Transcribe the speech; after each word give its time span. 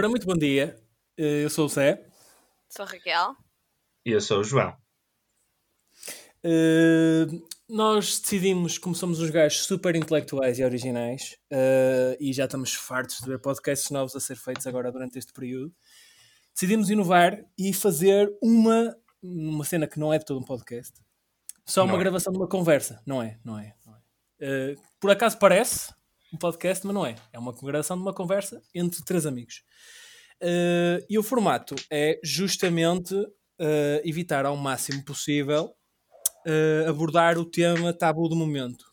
Ora, 0.00 0.08
muito 0.08 0.26
bom 0.26 0.32
dia. 0.32 0.80
Eh, 1.18 1.44
Eu 1.44 1.50
sou 1.50 1.66
o 1.66 1.68
Zé. 1.68 2.02
Sou 2.70 2.86
Raquel. 2.86 3.36
E 4.06 4.12
eu 4.12 4.20
sou 4.22 4.40
o 4.40 4.42
João. 4.42 4.74
Eh, 6.42 7.26
nós 7.68 8.18
decidimos, 8.18 8.78
como 8.78 8.94
somos 8.94 9.20
uns 9.20 9.28
gajos 9.28 9.66
super 9.66 9.94
intelectuais 9.94 10.58
e 10.58 10.64
originais, 10.64 11.36
eh, 11.50 12.16
e 12.18 12.32
já 12.32 12.46
estamos 12.46 12.72
fartos 12.72 13.18
de 13.18 13.26
ver 13.26 13.42
podcasts 13.42 13.90
novos 13.90 14.16
a 14.16 14.20
ser 14.20 14.36
feitos 14.36 14.66
agora 14.66 14.90
durante 14.90 15.18
este 15.18 15.34
período, 15.34 15.70
decidimos 16.54 16.88
inovar 16.88 17.38
e 17.58 17.74
fazer 17.74 18.34
uma, 18.40 18.96
uma 19.22 19.66
cena 19.66 19.86
que 19.86 20.00
não 20.00 20.14
é 20.14 20.18
de 20.18 20.24
todo 20.24 20.40
um 20.40 20.44
podcast, 20.44 20.94
só 21.66 21.82
uma 21.82 21.92
Não 21.92 21.96
é. 21.96 22.04
gravação 22.04 22.32
de 22.32 22.38
uma 22.38 22.48
conversa. 22.48 23.02
Não 23.04 23.22
é, 23.22 23.38
não 23.44 23.58
é. 23.58 23.74
não 23.84 23.94
é. 23.94 24.00
Eh, 24.40 24.76
por 24.98 25.10
acaso 25.10 25.38
parece 25.38 25.92
um 26.32 26.38
podcast, 26.38 26.86
mas 26.86 26.94
não 26.94 27.04
é. 27.04 27.16
É 27.34 27.38
uma 27.38 27.52
gravação 27.52 27.98
de 27.98 28.02
uma 28.02 28.14
conversa 28.14 28.62
entre 28.74 29.04
três 29.04 29.26
amigos. 29.26 29.62
Eh, 30.42 31.04
e 31.08 31.18
o 31.18 31.22
formato 31.22 31.74
é 31.90 32.18
justamente 32.22 33.14
eh, 33.58 34.02
evitar 34.04 34.46
ao 34.46 34.56
máximo 34.56 35.04
possível 35.04 35.74
eh, 36.46 36.86
abordar 36.88 37.38
o 37.38 37.44
tema 37.44 37.92
tabu 37.92 38.28
do 38.28 38.34
momento, 38.34 38.86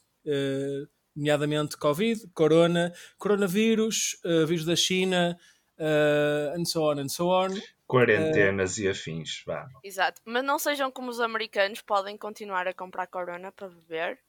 nomeadamente 1.16 1.78
Covid, 1.78 2.28
Corona, 2.34 2.94
coronavírus, 3.18 4.20
vírus 4.46 4.66
da 4.66 4.76
China, 4.76 5.38
eh, 5.78 6.54
and 6.58 6.66
so 6.66 6.82
on 6.84 7.00
and 7.00 7.10
so 7.10 7.28
on. 7.30 7.50
Quarentenas 7.88 8.78
e 8.78 8.90
afins. 8.90 9.44
Vá. 9.46 9.68
Exato. 9.84 10.22
Mas 10.26 10.44
não 10.44 10.60
sejam 10.60 10.92
como 10.92 11.10
os 11.10 11.22
americanos, 11.22 11.82
podem 11.82 12.18
continuar 12.18 12.68
a 12.68 12.74
comprar 12.74 13.08
Corona 13.08 13.52
para 13.52 13.70
beber. 13.70 14.20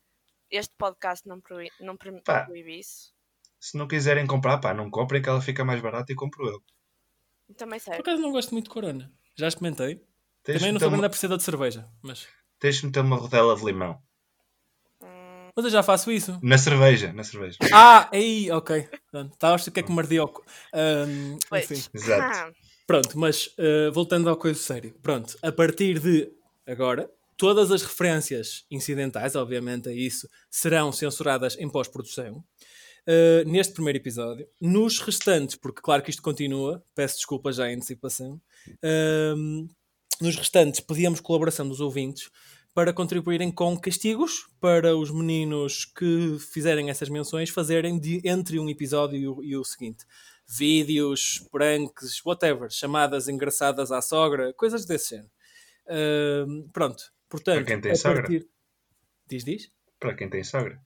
Este 0.51 0.75
podcast 0.79 1.27
não, 1.27 1.41
proí 1.41 1.69
não 1.81 1.97
proíbe 1.97 2.79
isso. 2.79 3.13
Se 3.59 3.77
não 3.77 3.89
quiserem 3.89 4.27
comprar, 4.27 4.59
pá, 4.59 4.73
não 4.73 4.89
comprem 4.91 5.21
que 5.21 5.29
ela 5.29 5.41
fica 5.41 5.65
mais 5.65 5.81
barata 5.81 6.13
e 6.13 6.15
compro 6.15 6.47
eu. 6.47 6.63
Também 7.57 7.79
Por 7.79 7.85
serve. 7.85 8.01
acaso 8.01 8.23
não 8.23 8.33
gosto 8.33 8.53
muito 8.53 8.65
de 8.65 8.71
Corona, 8.71 9.13
já 9.37 9.49
experimentei. 9.49 10.03
Tens 10.43 10.59
Também 10.59 10.73
não 10.73 10.81
sou 10.81 10.89
grande 10.89 11.03
uma, 11.03 11.07
apreciador 11.07 11.37
de 11.37 11.45
cerveja, 11.45 11.89
mas, 12.03 12.27
tens 12.59 12.77
de 12.77 12.87
meter 12.87 13.01
uma 13.01 13.17
rodela 13.17 13.57
de 13.57 13.65
limão. 13.65 14.01
Hum, 15.03 15.51
mas 15.55 15.65
eu 15.65 15.71
já 15.71 15.83
faço 15.83 16.11
isso. 16.11 16.39
Na 16.43 16.59
cerveja, 16.59 17.13
na 17.13 17.25
cerveja. 17.25 17.59
Ah, 17.73 18.09
aí, 18.13 18.51
ok. 18.51 18.89
Estava 19.33 19.55
a 19.55 19.57
o 19.57 19.71
que 19.71 19.81
é 19.81 19.83
que 19.83 19.93
me 19.93 19.99
ardia 19.99 20.23
pois. 21.49 21.71
enfim. 21.71 21.89
Exato. 21.95 22.55
Pronto, 22.87 23.19
mas 23.19 23.49
uh, 23.59 23.93
voltando 23.93 24.31
ao 24.31 24.37
coisa 24.37 24.59
sério. 24.59 24.95
Pronto, 25.03 25.37
a 25.43 25.53
partir 25.53 25.99
de 25.99 26.33
agora, 26.67 27.11
todas 27.37 27.71
as 27.71 27.83
referências 27.83 28.65
incidentais, 28.71 29.37
obviamente, 29.37 29.91
a 29.91 29.93
isso, 29.93 30.29
serão 30.51 30.91
censuradas 30.91 31.57
em 31.59 31.69
pós-produção. 31.69 32.43
Uh, 33.09 33.49
neste 33.49 33.73
primeiro 33.73 33.99
episódio. 33.99 34.47
Nos 34.61 35.01
restantes, 35.01 35.57
porque 35.57 35.81
claro 35.83 36.03
que 36.03 36.11
isto 36.11 36.23
continua, 36.23 36.85
peço 36.95 37.17
desculpa 37.17 37.51
já 37.53 37.69
em 37.71 37.77
antecipação. 37.77 38.41
um, 39.37 39.69
nos 40.21 40.37
restantes, 40.37 40.81
pedíamos 40.81 41.21
colaboração 41.21 41.69
dos 41.69 41.81
ouvintes 41.81 42.29
para 42.75 42.93
contribuírem 42.93 43.51
com 43.51 43.77
castigos 43.79 44.47
para 44.61 44.97
os 44.97 45.11
meninos 45.11 45.85
que 45.85 46.37
fizerem 46.53 46.91
essas 46.91 47.09
menções 47.09 47.51
fazerem 47.51 47.99
de- 47.99 48.21
entre 48.25 48.59
um 48.61 48.69
episódio 48.69 49.17
e 49.19 49.27
o, 49.29 49.43
e 49.43 49.57
o 49.57 49.65
seguinte 49.65 50.05
vídeos, 50.51 51.47
pranks, 51.53 52.25
whatever, 52.25 52.71
chamadas 52.71 53.29
engraçadas 53.29 53.93
à 53.93 54.01
sogra, 54.01 54.53
coisas 54.55 54.85
desse 54.87 55.11
género. 55.11 55.31
Ahm, 55.89 56.69
pronto, 56.73 57.03
portanto, 57.29 57.57
Para 57.57 57.65
quem 57.65 57.81
tem 57.81 57.93
a 57.93 57.97
sogra. 57.97 58.23
partir... 58.23 58.49
Diz, 59.29 59.45
diz? 59.45 59.71
Para 60.01 60.15
quem 60.15 60.29
tem 60.31 60.43
sogra. 60.43 60.81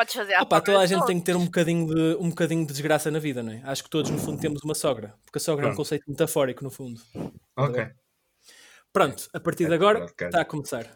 Podes 0.00 0.14
fazer 0.14 0.32
à 0.32 0.40
Opa, 0.40 0.62
toda 0.62 0.78
a 0.78 0.86
gente 0.86 0.94
pessoa. 0.94 1.06
tem 1.08 1.18
que 1.18 1.26
ter 1.26 1.36
um 1.36 1.44
bocadinho, 1.44 1.86
de, 1.86 2.16
um 2.18 2.30
bocadinho 2.30 2.66
de 2.66 2.72
desgraça 2.72 3.10
na 3.10 3.18
vida, 3.18 3.42
não 3.42 3.52
é? 3.52 3.60
Acho 3.66 3.84
que 3.84 3.90
todos, 3.90 4.10
no 4.10 4.16
fundo, 4.16 4.40
temos 4.40 4.62
uma 4.62 4.74
sogra. 4.74 5.14
Porque 5.26 5.36
a 5.36 5.40
sogra 5.42 5.66
é 5.66 5.66
um 5.66 5.68
Pronto. 5.72 5.76
conceito 5.76 6.04
metafórico, 6.08 6.64
no 6.64 6.70
fundo. 6.70 7.02
Ok. 7.54 7.86
Pronto, 8.94 9.28
a 9.34 9.38
partir 9.38 9.68
de 9.68 9.74
agora 9.74 9.98
verdade, 9.98 10.24
está 10.24 10.40
a 10.40 10.44
começar. 10.46 10.86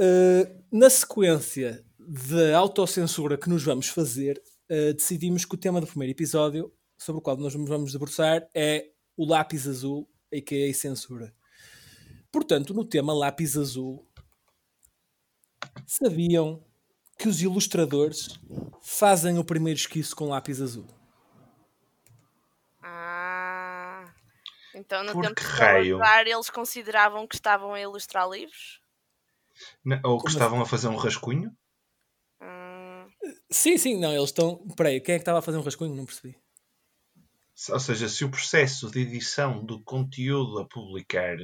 Uh, 0.00 0.64
na 0.72 0.88
sequência 0.88 1.84
da 1.98 2.56
autocensura 2.56 3.36
que 3.36 3.50
nos 3.50 3.62
vamos 3.62 3.88
fazer, 3.88 4.42
uh, 4.70 4.94
decidimos 4.94 5.44
que 5.44 5.54
o 5.54 5.58
tema 5.58 5.78
do 5.78 5.86
primeiro 5.86 6.12
episódio, 6.12 6.72
sobre 6.96 7.18
o 7.18 7.22
qual 7.22 7.36
nós 7.36 7.54
nos 7.54 7.68
vamos 7.68 7.92
debruçar, 7.92 8.48
é 8.54 8.92
o 9.14 9.26
lápis 9.26 9.68
azul, 9.68 10.08
a.k.a. 10.32 10.72
censura. 10.72 11.34
Portanto, 12.32 12.72
no 12.72 12.82
tema 12.82 13.12
lápis 13.12 13.58
azul, 13.58 14.08
sabiam 15.86 16.64
que 17.18 17.28
os 17.28 17.40
ilustradores 17.42 18.38
fazem 18.82 19.38
o 19.38 19.44
primeiro 19.44 19.78
esquiço 19.78 20.14
com 20.16 20.28
lápis 20.28 20.60
azul? 20.60 20.86
Ah. 22.82 24.12
Então, 24.74 25.04
no 25.04 25.12
Por 25.12 25.22
tempo 25.22 25.34
que 25.34 25.42
de 25.44 26.30
eles 26.30 26.50
consideravam 26.50 27.26
que 27.26 27.34
estavam 27.36 27.72
a 27.74 27.80
ilustrar 27.80 28.28
livros? 28.28 28.80
Na- 29.84 30.00
Ou 30.04 30.18
que 30.18 30.24
Como 30.24 30.28
estavam 30.28 30.60
a 30.60 30.66
fazer 30.66 30.88
um 30.88 30.96
rascunho? 30.96 31.56
Hum, 32.42 33.06
Sim, 33.50 33.78
sim, 33.78 33.98
não, 33.98 34.12
eles 34.12 34.30
estão. 34.30 34.66
Peraí, 34.76 35.00
quem 35.00 35.14
é 35.14 35.18
que 35.18 35.22
estava 35.22 35.38
a 35.38 35.42
fazer 35.42 35.58
um 35.58 35.62
rascunho? 35.62 35.94
Não 35.94 36.04
percebi. 36.04 36.36
Ou 37.70 37.78
seja, 37.80 38.08
se 38.08 38.24
o 38.24 38.30
processo 38.30 38.90
de 38.90 39.00
edição 39.00 39.64
do 39.64 39.80
conteúdo 39.84 40.58
a 40.58 40.66
publicar, 40.66 41.36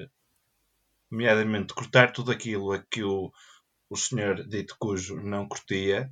nomeadamente 1.08 1.72
cortar 1.72 2.12
tudo 2.12 2.32
aquilo 2.32 2.72
a 2.72 2.82
que 2.82 3.02
o, 3.04 3.32
o 3.90 3.96
senhor 3.96 4.46
dito 4.46 4.76
cujo 4.78 5.20
não 5.20 5.46
curtia, 5.48 6.10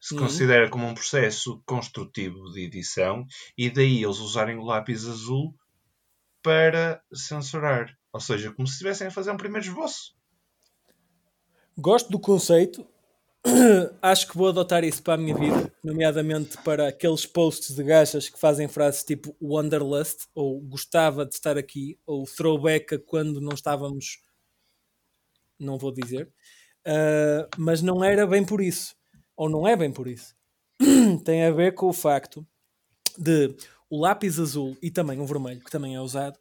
se 0.00 0.14
Uhum. 0.14 0.20
considera 0.22 0.70
como 0.70 0.86
um 0.86 0.94
processo 0.94 1.62
construtivo 1.66 2.50
de 2.52 2.62
edição 2.62 3.26
e 3.56 3.68
daí 3.70 4.02
eles 4.02 4.18
usarem 4.18 4.56
o 4.56 4.64
lápis 4.64 5.06
azul 5.06 5.54
para 6.42 7.02
censurar. 7.12 7.94
Ou 8.12 8.18
seja, 8.20 8.50
como 8.52 8.66
se 8.66 8.72
estivessem 8.72 9.06
a 9.06 9.10
fazer 9.10 9.30
um 9.30 9.36
primeiro 9.36 9.66
esboço. 9.66 10.16
Gosto 11.76 12.10
do 12.10 12.18
conceito. 12.18 12.86
Acho 14.02 14.28
que 14.28 14.36
vou 14.36 14.48
adotar 14.48 14.84
isso 14.84 15.02
para 15.02 15.14
a 15.14 15.16
minha 15.16 15.34
vida, 15.34 15.72
nomeadamente 15.82 16.58
para 16.58 16.88
aqueles 16.88 17.24
posts 17.24 17.74
de 17.74 17.82
gachas 17.82 18.28
que 18.28 18.38
fazem 18.38 18.68
frases 18.68 19.02
tipo 19.04 19.34
Wanderlust, 19.40 20.26
ou 20.34 20.60
gostava 20.60 21.24
de 21.24 21.34
estar 21.34 21.56
aqui, 21.56 21.98
ou 22.04 22.24
throwback 22.24 22.94
a 22.94 22.98
quando 22.98 23.40
não 23.40 23.54
estávamos. 23.54 24.22
Não 25.58 25.78
vou 25.78 25.92
dizer. 25.92 26.30
Ah, 26.86 27.48
mas 27.56 27.82
não 27.82 28.02
era 28.04 28.26
bem 28.26 28.44
por 28.44 28.60
isso. 28.60 28.94
Ou 29.36 29.48
não 29.48 29.66
é 29.66 29.76
bem 29.76 29.92
por 29.92 30.06
isso. 30.08 30.34
Tem 31.24 31.44
a 31.44 31.50
ver 31.50 31.74
com 31.74 31.88
o 31.88 31.92
facto 31.92 32.46
de 33.18 33.54
o 33.90 34.00
lápis 34.00 34.38
azul 34.38 34.76
e 34.82 34.90
também 34.90 35.20
o 35.20 35.26
vermelho, 35.26 35.60
que 35.64 35.70
também 35.70 35.94
é 35.96 36.00
usado, 36.00 36.38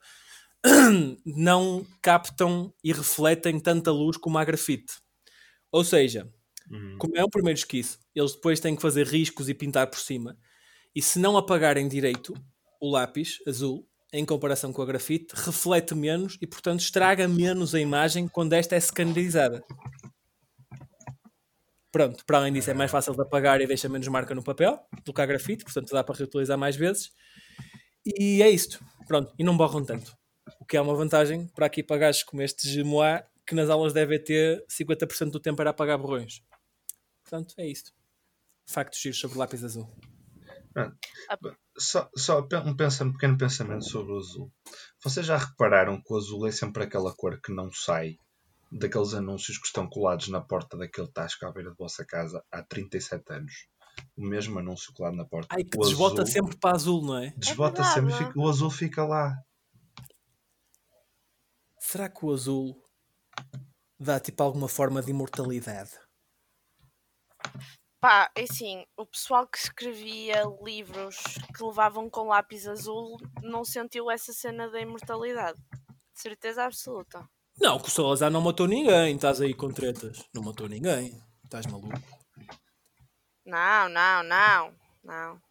não 1.25 1.85
captam 2.01 2.73
e 2.83 2.93
refletem 2.93 3.59
tanta 3.59 3.91
luz 3.91 4.17
como 4.17 4.37
a 4.37 4.45
grafite. 4.45 4.93
Ou 5.71 5.83
seja, 5.83 6.29
Hum. 6.71 6.97
como 6.99 7.17
é 7.17 7.23
o 7.23 7.29
primeiro 7.29 7.57
esquiço, 7.57 7.97
eles 8.15 8.33
depois 8.33 8.59
têm 8.59 8.75
que 8.75 8.81
fazer 8.81 9.07
riscos 9.07 9.49
e 9.49 9.53
pintar 9.55 9.87
por 9.87 9.99
cima. 9.99 10.37
E 10.95 11.01
se 11.01 11.19
não 11.19 11.37
apagarem 11.37 11.87
direito 11.87 12.33
o 12.81 12.89
lápis 12.91 13.39
azul, 13.47 13.87
em 14.13 14.25
comparação 14.25 14.73
com 14.73 14.81
a 14.81 14.85
grafite, 14.85 15.33
reflete 15.35 15.95
menos 15.95 16.37
e, 16.41 16.47
portanto, 16.47 16.81
estraga 16.81 17.27
menos 17.27 17.75
a 17.75 17.79
imagem 17.79 18.27
quando 18.27 18.53
esta 18.53 18.75
é 18.75 18.79
scannerizada. 18.79 19.63
Pronto, 21.91 22.23
para 22.25 22.37
além 22.37 22.53
disso, 22.53 22.69
é 22.69 22.73
mais 22.73 22.91
fácil 22.91 23.13
de 23.15 23.21
apagar 23.21 23.59
e 23.61 23.67
deixa 23.67 23.89
menos 23.89 24.07
marca 24.07 24.35
no 24.35 24.43
papel 24.43 24.79
do 25.03 25.13
que 25.13 25.21
a 25.21 25.25
grafite, 25.25 25.63
portanto, 25.63 25.91
dá 25.91 26.03
para 26.03 26.15
reutilizar 26.17 26.57
mais 26.57 26.75
vezes. 26.75 27.11
E 28.05 28.41
é 28.43 28.49
isto. 28.49 28.79
Pronto, 29.07 29.33
e 29.39 29.43
não 29.43 29.57
borram 29.57 29.83
tanto. 29.83 30.15
O 30.59 30.65
que 30.65 30.77
é 30.77 30.81
uma 30.81 30.93
vantagem 30.95 31.47
para 31.47 31.65
aqui 31.65 31.81
para 31.83 31.97
gajos 31.97 32.23
como 32.23 32.41
este 32.43 32.83
Moá, 32.83 33.23
que 33.45 33.55
nas 33.55 33.69
aulas 33.69 33.91
deve 33.93 34.19
ter 34.19 34.63
50% 34.69 35.31
do 35.31 35.39
tempo 35.39 35.59
era 35.61 35.71
apagar 35.71 35.97
borrões. 35.97 36.41
Portanto, 37.23 37.55
é 37.57 37.67
isto. 37.67 37.91
Factos 38.67 38.99
giros 39.01 39.19
sobre 39.19 39.37
o 39.37 39.39
lápis 39.39 39.63
azul. 39.63 39.91
Só, 41.77 42.09
só 42.15 42.41
pe- 42.43 42.55
um, 42.57 42.75
pensa- 42.75 43.03
um 43.03 43.11
pequeno 43.11 43.37
pensamento 43.37 43.83
sobre 43.85 44.13
o 44.13 44.17
azul. 44.17 44.51
Vocês 45.03 45.25
já 45.25 45.37
repararam 45.37 45.99
que 46.01 46.13
o 46.13 46.17
azul 46.17 46.47
é 46.47 46.51
sempre 46.51 46.83
aquela 46.83 47.13
cor 47.15 47.39
que 47.41 47.51
não 47.51 47.71
sai 47.71 48.17
daqueles 48.71 49.13
anúncios 49.13 49.57
que 49.57 49.67
estão 49.67 49.87
colados 49.89 50.27
na 50.29 50.41
porta 50.41 50.77
daquele 50.77 51.11
tasco 51.11 51.45
à 51.45 51.51
beira 51.51 51.69
da 51.69 51.75
vossa 51.77 52.05
casa 52.05 52.43
há 52.51 52.63
37 52.63 53.33
anos? 53.33 53.53
O 54.17 54.25
mesmo 54.25 54.59
anúncio 54.59 54.93
colado 54.93 55.15
na 55.15 55.25
porta. 55.25 55.55
Ai, 55.55 55.63
que 55.63 55.77
O 55.77 55.83
desbota 55.83 56.21
azul 56.21 56.25
sempre 56.25 56.57
para 56.57 56.75
azul, 56.75 57.01
não 57.05 57.17
é? 57.17 57.33
Desbota 57.37 57.81
É 57.81 57.85
verdade, 57.85 57.93
sempre, 57.93 58.11
não 58.11 58.17
é? 58.17 58.27
fica- 58.27 58.39
o 58.39 58.47
azul 58.49 58.71
fica 58.71 59.03
lá. 59.05 59.35
Será 61.87 62.07
que 62.09 62.23
o 62.25 62.31
azul 62.31 62.67
dá 63.97 64.19
tipo 64.19 64.43
alguma 64.43 64.67
forma 64.67 65.01
de 65.01 65.11
imortalidade? 65.11 65.91
Pá, 68.01 68.29
é 68.35 68.43
assim, 68.43 68.85
o 68.97 69.05
pessoal 69.05 69.47
que 69.47 69.57
escrevia 69.57 70.43
livros 70.63 71.17
que 71.55 71.63
levavam 71.63 72.09
com 72.09 72.27
lápis 72.27 72.65
azul 72.67 73.17
não 73.41 73.63
sentiu 73.65 74.09
essa 74.09 74.31
cena 74.33 74.69
da 74.69 74.79
imortalidade. 74.79 75.59
De 76.13 76.21
certeza 76.21 76.63
absoluta. 76.65 77.27
Não, 77.61 77.79
que 77.79 77.87
o 77.87 77.91
Salazar 77.91 78.31
não 78.31 78.41
matou 78.41 78.67
ninguém. 78.67 79.15
Estás 79.15 79.41
aí 79.41 79.53
com 79.53 79.69
tretas. 79.71 80.23
Não 80.33 80.41
matou 80.43 80.67
ninguém. 80.67 81.19
Estás 81.43 81.65
maluco? 81.65 81.99
Não, 83.45 83.89
não, 83.89 84.23
não. 84.23 84.73
Não. 85.03 85.41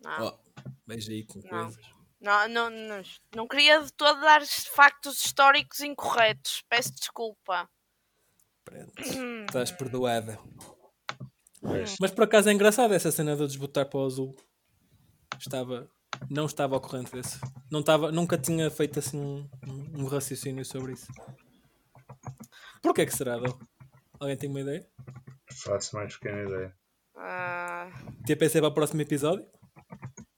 Não. 0.00 0.26
Oh, 0.26 0.38
veja 0.86 1.12
aí 1.12 1.24
com 1.24 1.40
Não. 1.40 1.48
coisas. 1.64 1.84
Não, 2.20 2.48
não, 2.48 2.70
não, 2.70 3.02
não 3.34 3.46
queria 3.48 3.80
de 3.82 3.92
todo 3.92 4.20
dar 4.20 4.44
factos 4.46 5.24
históricos 5.24 5.80
incorretos. 5.80 6.62
Peço 6.68 6.92
desculpa. 6.94 7.68
Pronto, 8.64 8.92
estás 9.46 9.70
perdoada. 9.70 10.38
Mas 12.00 12.10
por 12.10 12.24
acaso 12.24 12.48
é 12.48 12.52
engraçado 12.52 12.92
essa 12.94 13.10
cena 13.12 13.36
de 13.36 13.46
desbotar 13.46 13.88
para 13.88 13.98
o 14.00 14.04
azul. 14.06 14.34
Estava. 15.38 15.88
Não 16.30 16.46
estava 16.46 16.74
ao 16.74 16.80
corrente 16.80 17.12
desse. 17.12 17.38
Não 17.70 17.80
estava, 17.80 18.10
nunca 18.10 18.38
tinha 18.38 18.70
feito 18.70 18.98
assim 18.98 19.18
um- 19.18 19.48
um 20.02 20.06
raciocínio 20.06 20.64
sobre 20.64 20.92
isso. 20.94 21.06
Porquê 22.86 23.04
que 23.04 23.12
será? 23.16 23.36
Alguém 24.20 24.36
tem 24.36 24.48
uma 24.48 24.60
ideia? 24.60 24.88
Faço 25.52 25.96
mais 25.96 26.16
pequena 26.16 26.42
ideia. 26.44 26.76
Ah, 27.16 27.90
TPC 28.24 28.60
para 28.60 28.68
o 28.68 28.74
próximo 28.74 29.02
episódio? 29.02 29.44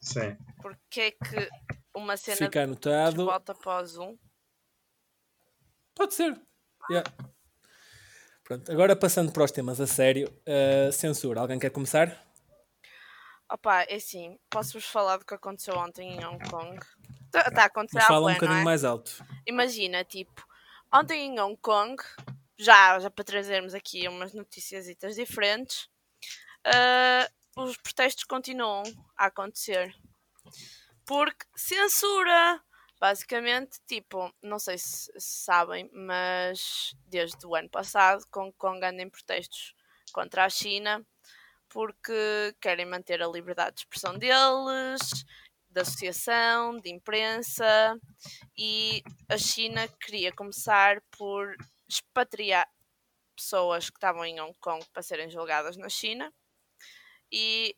Sim. 0.01 0.35
porque 0.63 1.01
é 1.01 1.11
que 1.11 1.51
uma 1.95 2.17
cena 2.17 2.39
Fica 2.39 2.51
de 2.51 2.59
anotado. 2.61 3.27
volta 3.27 3.55
para 3.55 3.83
o 3.83 3.87
Zoom? 3.87 4.17
Pode 5.95 6.15
ser. 6.15 6.41
Yeah. 6.91 7.11
Pronto, 8.45 8.73
agora 8.73 8.97
passando 8.97 9.31
para 9.31 9.45
os 9.45 9.51
temas 9.51 9.79
a 9.79 9.87
sério. 9.87 10.29
uh, 10.49 10.91
censura. 10.91 11.43
Alguém 11.43 11.59
quer 11.59 11.71
começar? 11.71 12.17
Opa, 13.53 13.83
é 13.83 13.97
assim, 13.97 14.39
posso-vos 14.49 14.87
falar 14.87 15.19
do 15.19 15.27
que 15.27 15.35
aconteceu 15.35 15.77
ontem 15.77 16.15
em 16.17 16.25
Hong 16.25 16.49
Kong? 16.49 16.79
Está 17.27 17.51
tá 17.51 17.63
a 17.65 17.67
acontecer 17.67 17.97
Mas 17.99 18.05
à 18.05 18.09
fala 18.09 18.31
um 18.31 18.35
bocadinho 18.35 18.61
é? 18.61 18.65
mais 18.65 18.85
alto. 18.85 19.23
Imagina, 19.47 20.03
tipo, 20.03 20.47
ontem 20.91 21.27
em 21.27 21.39
Hong 21.41 21.59
Kong, 21.61 22.03
já, 22.59 22.99
já 22.99 23.11
para 23.11 23.25
trazermos 23.25 23.75
aqui 23.75 24.09
umas 24.09 24.35
noticias 24.35 24.87
diferentes, 25.15 25.89
ah, 26.65 27.29
os 27.57 27.77
protestos 27.77 28.25
continuam 28.25 28.83
a 29.17 29.27
acontecer. 29.27 29.95
Porque 31.07 31.47
censura! 31.57 32.63
Basicamente, 33.01 33.79
tipo, 33.87 34.35
não 34.43 34.59
sei 34.59 34.77
se, 34.77 35.05
se 35.17 35.45
sabem, 35.45 35.89
mas 35.93 36.97
desde 37.07 37.47
o 37.47 37.55
ano 37.55 37.71
passado, 37.71 38.25
Hong 38.37 38.53
Kong 38.59 38.85
anda 38.85 39.01
em 39.01 39.09
protestos 39.09 39.73
contra 40.13 40.45
a 40.45 40.51
China 40.51 41.07
porque 41.69 42.55
querem 42.61 42.87
manter 42.87 43.23
a 43.23 43.29
liberdade 43.29 43.77
de 43.77 43.81
expressão 43.83 44.17
deles, 44.19 45.25
de 45.71 45.81
associação, 45.81 46.79
de 46.81 46.91
imprensa, 46.91 47.99
e 48.57 49.03
a 49.29 49.37
China 49.37 49.87
queria 50.01 50.33
começar 50.33 51.01
por 51.11 51.55
expatriar 51.89 52.69
pessoas 53.35 53.89
que 53.89 53.97
estavam 53.97 54.25
em 54.25 54.41
Hong 54.41 54.55
Kong 54.61 54.85
para 54.93 55.03
serem 55.03 55.31
julgadas 55.31 55.77
na 55.77 55.89
China, 55.89 56.33
e 57.31 57.77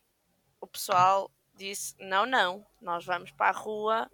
o 0.59 0.67
pessoal 0.67 1.31
disse: 1.53 1.95
não, 1.99 2.25
não, 2.25 2.65
nós 2.81 3.05
vamos 3.05 3.31
para 3.31 3.49
a 3.49 3.59
rua 3.59 4.09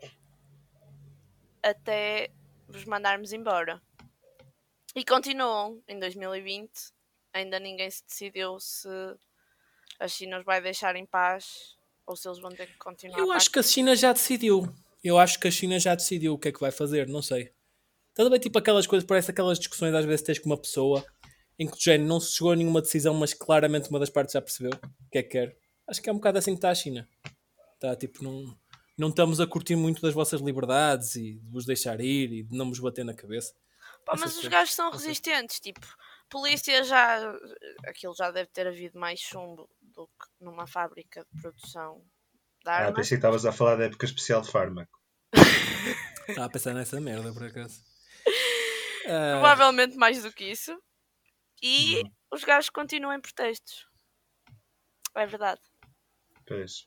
até 1.63 2.31
vos 2.67 2.85
mandarmos 2.85 3.33
embora. 3.33 3.81
E 4.95 5.03
continuam 5.03 5.81
em 5.87 5.99
2020, 5.99 6.71
ainda 7.33 7.59
ninguém 7.59 7.89
se 7.89 8.03
decidiu 8.05 8.59
se 8.59 8.89
a 9.99 10.07
China 10.07 10.39
os 10.39 10.45
vai 10.45 10.61
deixar 10.61 10.95
em 10.95 11.05
paz 11.05 11.77
ou 12.05 12.15
se 12.15 12.27
eles 12.27 12.39
vão 12.39 12.51
ter 12.51 12.67
que 12.67 12.77
continuar 12.77 13.19
Eu 13.19 13.31
acho 13.31 13.51
que 13.51 13.59
a 13.59 13.63
China 13.63 13.95
já 13.95 14.13
decidiu. 14.13 14.73
Eu 15.03 15.19
acho 15.19 15.39
que 15.39 15.47
a 15.47 15.51
China 15.51 15.79
já 15.79 15.93
decidiu 15.93 16.33
o 16.33 16.39
que 16.39 16.47
é 16.47 16.51
que 16.51 16.59
vai 16.59 16.71
fazer, 16.71 17.07
não 17.07 17.21
sei. 17.21 17.53
Estás 18.17 18.25
a 18.25 18.31
ver 18.31 18.39
tipo 18.39 18.57
aquelas 18.57 18.87
coisas, 18.87 19.05
parece 19.07 19.29
aquelas 19.29 19.59
discussões 19.59 19.93
às 19.93 20.03
vezes 20.03 20.23
tens 20.25 20.39
com 20.39 20.49
uma 20.49 20.57
pessoa 20.57 21.05
em 21.59 21.67
que 21.67 21.77
o 21.77 21.79
género 21.79 22.09
não 22.09 22.19
se 22.19 22.33
chegou 22.33 22.51
a 22.51 22.55
nenhuma 22.55 22.81
decisão, 22.81 23.13
mas 23.13 23.31
claramente 23.31 23.91
uma 23.91 23.99
das 23.99 24.09
partes 24.09 24.33
já 24.33 24.41
percebeu 24.41 24.71
o 24.71 25.09
que 25.11 25.19
é 25.19 25.21
que 25.21 25.29
quer. 25.29 25.55
Acho 25.87 26.01
que 26.01 26.09
é 26.09 26.11
um 26.11 26.15
bocado 26.15 26.39
assim 26.39 26.53
que 26.53 26.57
está 26.57 26.71
a 26.71 26.75
China. 26.75 27.07
Está 27.75 27.95
tipo, 27.95 28.23
não, 28.23 28.57
não 28.97 29.09
estamos 29.09 29.39
a 29.39 29.45
curtir 29.45 29.75
muito 29.75 30.01
das 30.01 30.15
vossas 30.15 30.41
liberdades 30.41 31.15
e 31.15 31.35
de 31.35 31.47
vos 31.51 31.63
deixar 31.63 32.01
ir 32.01 32.33
e 32.33 32.41
de 32.41 32.57
não 32.57 32.69
vos 32.69 32.79
bater 32.79 33.05
na 33.05 33.13
cabeça. 33.13 33.53
Pá, 34.03 34.13
Essas 34.13 34.25
mas 34.33 34.37
os 34.43 34.47
gajos 34.47 34.73
são 34.73 34.89
resistentes, 34.89 35.59
tipo, 35.59 35.85
polícia 36.27 36.83
já. 36.83 37.19
Aquilo 37.85 38.15
já 38.15 38.31
deve 38.31 38.49
ter 38.49 38.65
havido 38.65 38.97
mais 38.99 39.19
chumbo 39.19 39.69
do 39.79 40.07
que 40.07 40.43
numa 40.43 40.65
fábrica 40.65 41.23
de 41.31 41.39
produção 41.39 42.01
de 42.65 42.71
Ah, 42.71 42.77
armas. 42.77 42.95
pensei 42.95 43.09
que 43.09 43.19
estavas 43.19 43.45
a 43.45 43.51
falar 43.51 43.75
da 43.75 43.83
época 43.83 44.07
especial 44.07 44.41
de 44.41 44.49
fármaco. 44.49 44.99
Estava 46.27 46.45
a 46.47 46.49
pensar 46.49 46.73
nessa 46.73 46.99
merda, 46.99 47.31
por 47.31 47.43
acaso. 47.43 47.85
Ah, 49.07 49.39
Provavelmente 49.39 49.95
mais 49.95 50.21
do 50.23 50.31
que 50.31 50.45
isso. 50.45 50.77
E 51.61 51.97
Uhum. 51.97 52.11
os 52.33 52.43
gajos 52.43 52.69
continuam 52.69 53.13
em 53.15 53.21
protestos. 53.21 53.85
É 55.15 55.25
verdade. 55.25 55.61
Pois. 56.45 56.83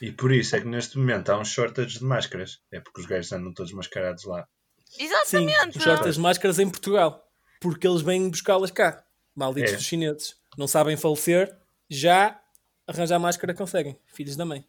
E 0.00 0.10
por 0.12 0.32
isso 0.32 0.56
é 0.56 0.60
que 0.60 0.66
neste 0.66 0.98
momento 0.98 1.30
há 1.30 1.38
um 1.38 1.44
shortage 1.44 1.98
de 1.98 2.04
máscaras. 2.04 2.60
É 2.72 2.80
porque 2.80 3.00
os 3.00 3.06
gajos 3.06 3.32
andam 3.32 3.52
todos 3.54 3.72
mascarados 3.72 4.24
lá. 4.24 4.46
sim, 4.84 5.04
Exatamente! 5.04 5.78
os 5.78 5.84
shorts 5.84 6.16
máscaras 6.18 6.58
em 6.58 6.68
Portugal. 6.68 7.26
Porque 7.60 7.86
eles 7.86 8.02
vêm 8.02 8.28
buscá-las 8.28 8.70
cá. 8.70 9.04
Malditos 9.34 9.72
É. 9.72 9.76
dos 9.76 9.84
chineses. 9.84 10.36
Não 10.58 10.66
sabem 10.68 10.96
falecer, 10.96 11.56
já 11.88 12.38
arranjar 12.86 13.18
máscara 13.18 13.54
conseguem. 13.54 13.98
Filhos 14.06 14.36
da 14.36 14.44
mãe. 14.44 14.68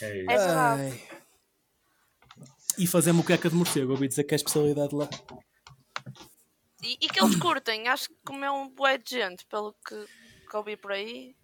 É 0.00 0.18
isso. 0.22 0.30
É. 0.30 0.54
Ai. 0.54 1.08
E 2.80 2.86
fazer 2.86 3.12
moqueca 3.12 3.50
de 3.50 3.54
morcego, 3.54 3.92
ouvi 3.92 4.08
dizer 4.08 4.24
que 4.24 4.32
é 4.32 4.36
a 4.36 4.40
especialidade 4.40 4.94
lá. 4.94 5.06
E, 6.82 6.96
e 7.02 7.08
que 7.10 7.22
eles 7.22 7.36
curtem, 7.36 7.88
acho 7.88 8.08
que 8.08 8.14
comeu 8.24 8.54
um 8.54 8.70
bué 8.70 8.96
de 8.96 9.10
gente, 9.10 9.44
pelo 9.44 9.74
que, 9.86 10.06
que 10.48 10.56
ouvi 10.56 10.78
por 10.78 10.92
aí. 10.92 11.36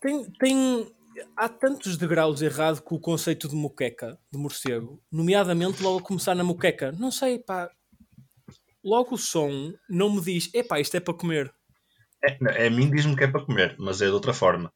Tem, 0.00 0.24
tem, 0.32 0.90
há 1.36 1.46
tantos 1.46 1.98
degraus 1.98 2.40
errados 2.40 2.80
com 2.80 2.94
o 2.94 3.00
conceito 3.00 3.46
de 3.48 3.54
moqueca, 3.54 4.18
de 4.32 4.38
morcego, 4.38 4.98
nomeadamente 5.12 5.82
logo 5.82 5.98
a 5.98 6.02
começar 6.02 6.34
na 6.34 6.42
moqueca. 6.42 6.90
Não 6.92 7.10
sei, 7.10 7.38
pá. 7.38 7.70
Logo 8.82 9.14
o 9.14 9.18
som 9.18 9.74
não 9.90 10.14
me 10.14 10.22
diz, 10.22 10.48
epá, 10.54 10.80
isto 10.80 10.96
é 10.96 11.00
para 11.00 11.12
comer. 11.12 11.54
É, 12.24 12.38
não, 12.40 12.50
a 12.50 12.70
mim 12.70 12.90
diz-me 12.90 13.14
que 13.14 13.24
é 13.24 13.28
para 13.28 13.44
comer, 13.44 13.76
mas 13.78 14.00
é 14.00 14.06
de 14.06 14.12
outra 14.12 14.32
forma. 14.32 14.72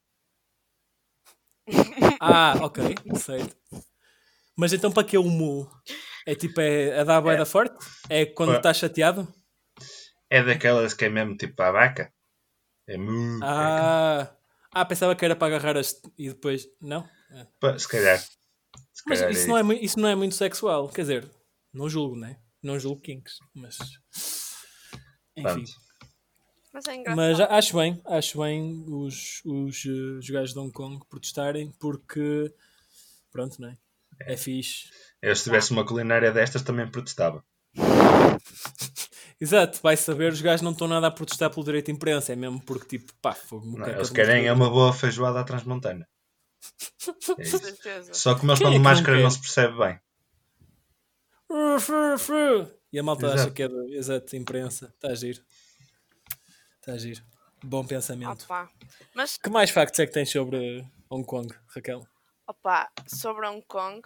Ah, 2.21 2.55
ok, 2.61 2.95
certo. 3.17 3.57
Mas 4.57 4.73
então 4.73 4.93
para 4.93 5.05
que 5.05 5.17
o 5.19 5.25
mu? 5.25 5.69
É 6.27 6.35
tipo, 6.35 6.61
é 6.61 7.01
a 7.01 7.05
dar 7.05 7.17
a 7.17 7.21
boeda 7.21 7.45
forte? 7.47 7.75
É 8.09 8.27
quando 8.27 8.55
estás 8.57 8.77
chateado? 8.77 9.27
É 10.31 10.43
daquelas 10.43 10.95
que 10.95 11.05
é 11.05 11.09
mesmo 11.09 11.37
tipo 11.37 11.61
a 11.63 11.71
vaca. 11.73 12.13
É 12.87 12.97
muito. 12.97 13.45
Ah, 13.45 14.35
ah, 14.73 14.85
pensava 14.85 15.15
que 15.15 15.25
era 15.25 15.37
para 15.37 15.49
agarrar 15.57 15.77
as... 15.77 16.01
e 16.19 16.29
depois. 16.29 16.67
Não? 16.81 17.09
É. 17.31 17.79
Se 17.79 17.89
calhar. 17.89 18.19
Se 18.19 19.03
Mas 19.07 19.19
calhar 19.21 19.33
isso 19.33 19.45
é 19.45 19.49
não, 19.49 19.59
é, 19.59 19.63
mui- 19.63 19.79
isso 19.81 19.99
não 19.99 20.09
é 20.09 20.15
muito 20.15 20.35
sexual. 20.35 20.89
Quer 20.89 21.03
dizer, 21.03 21.31
não 21.73 21.89
julgo, 21.89 22.17
né? 22.17 22.39
Não 22.63 22.79
julgo 22.79 23.01
kinks, 23.01 23.39
mas. 23.55 23.79
Enfim. 25.37 25.65
Mas 26.73 26.87
é 26.87 26.95
engraçado. 26.97 27.17
Mas 27.17 27.41
acho 27.41 27.77
bem, 27.77 28.01
acho 28.07 28.41
bem 28.41 28.85
os, 28.89 29.43
os, 29.45 29.85
eh, 29.85 30.19
os 30.19 30.31
gajos 30.31 30.55
de 30.55 30.59
Hong 30.59 30.73
Kong 30.73 31.05
protestarem 31.09 31.71
porque. 31.79 32.53
Pronto, 33.31 33.61
né? 33.61 33.77
É 34.27 34.37
fixe. 34.37 34.89
Eu 35.21 35.35
se 35.37 35.45
tivesse 35.45 35.71
uma 35.71 35.85
culinária 35.87 36.33
destas 36.33 36.63
também 36.63 36.91
protestava. 36.91 37.45
Exato, 39.41 39.81
vai 39.83 39.97
saber, 39.97 40.33
os 40.33 40.41
gajos 40.41 40.63
não 40.63 40.71
estão 40.71 40.87
nada 40.87 41.09
a 41.09 41.11
protestar 41.11 41.51
pelo 41.51 41.65
direito 41.65 41.87
de 41.87 41.93
imprensa, 41.93 42.33
é 42.33 42.37
mesmo 42.37 42.61
porque 42.65 42.99
tipo, 42.99 43.13
pá, 43.21 43.33
fogo, 43.33 43.65
Não, 43.67 43.73
moqueca 43.73 43.97
eles 43.97 44.09
de 44.09 44.15
querem 44.15 44.47
é 44.47 44.53
uma 44.53 44.71
boa 44.71 44.93
feijoada 44.93 45.41
à 45.41 45.45
transmontana. 45.45 46.09
É 47.05 47.35
Com 47.35 47.43
isso. 47.43 47.59
certeza. 47.59 48.15
Só 48.15 48.37
que 48.37 48.47
eles 48.47 48.61
é 48.61 48.65
que 48.65 48.71
não 48.71 48.79
máscara 48.79 49.21
não 49.21 49.31
se 49.31 49.41
percebe 49.41 49.77
bem. 49.77 50.01
E 52.93 52.99
a 52.99 53.03
malta 53.03 53.27
acha 53.27 53.35
Exato. 53.35 53.53
que 53.53 53.63
é 53.65 53.69
de, 53.69 53.97
exato, 53.97 54.37
imprensa. 54.37 54.93
Está 54.95 55.09
a 55.09 55.15
giro. 55.15 55.43
Está 56.79 56.93
a 56.93 56.99
giro. 56.99 57.23
Bom 57.65 57.85
pensamento. 57.85 58.45
Opa. 58.45 58.71
Mas, 59.15 59.39
Que 59.39 59.51
mais 59.51 59.71
factos 59.71 59.99
é 59.99 60.07
que 60.07 60.13
tens 60.13 60.31
sobre 60.31 60.87
Hong 61.11 61.25
Kong, 61.25 61.53
Raquel? 61.69 62.07
Opa, 62.53 62.91
sobre 63.09 63.47
Hong 63.49 63.65
Kong, 63.67 64.03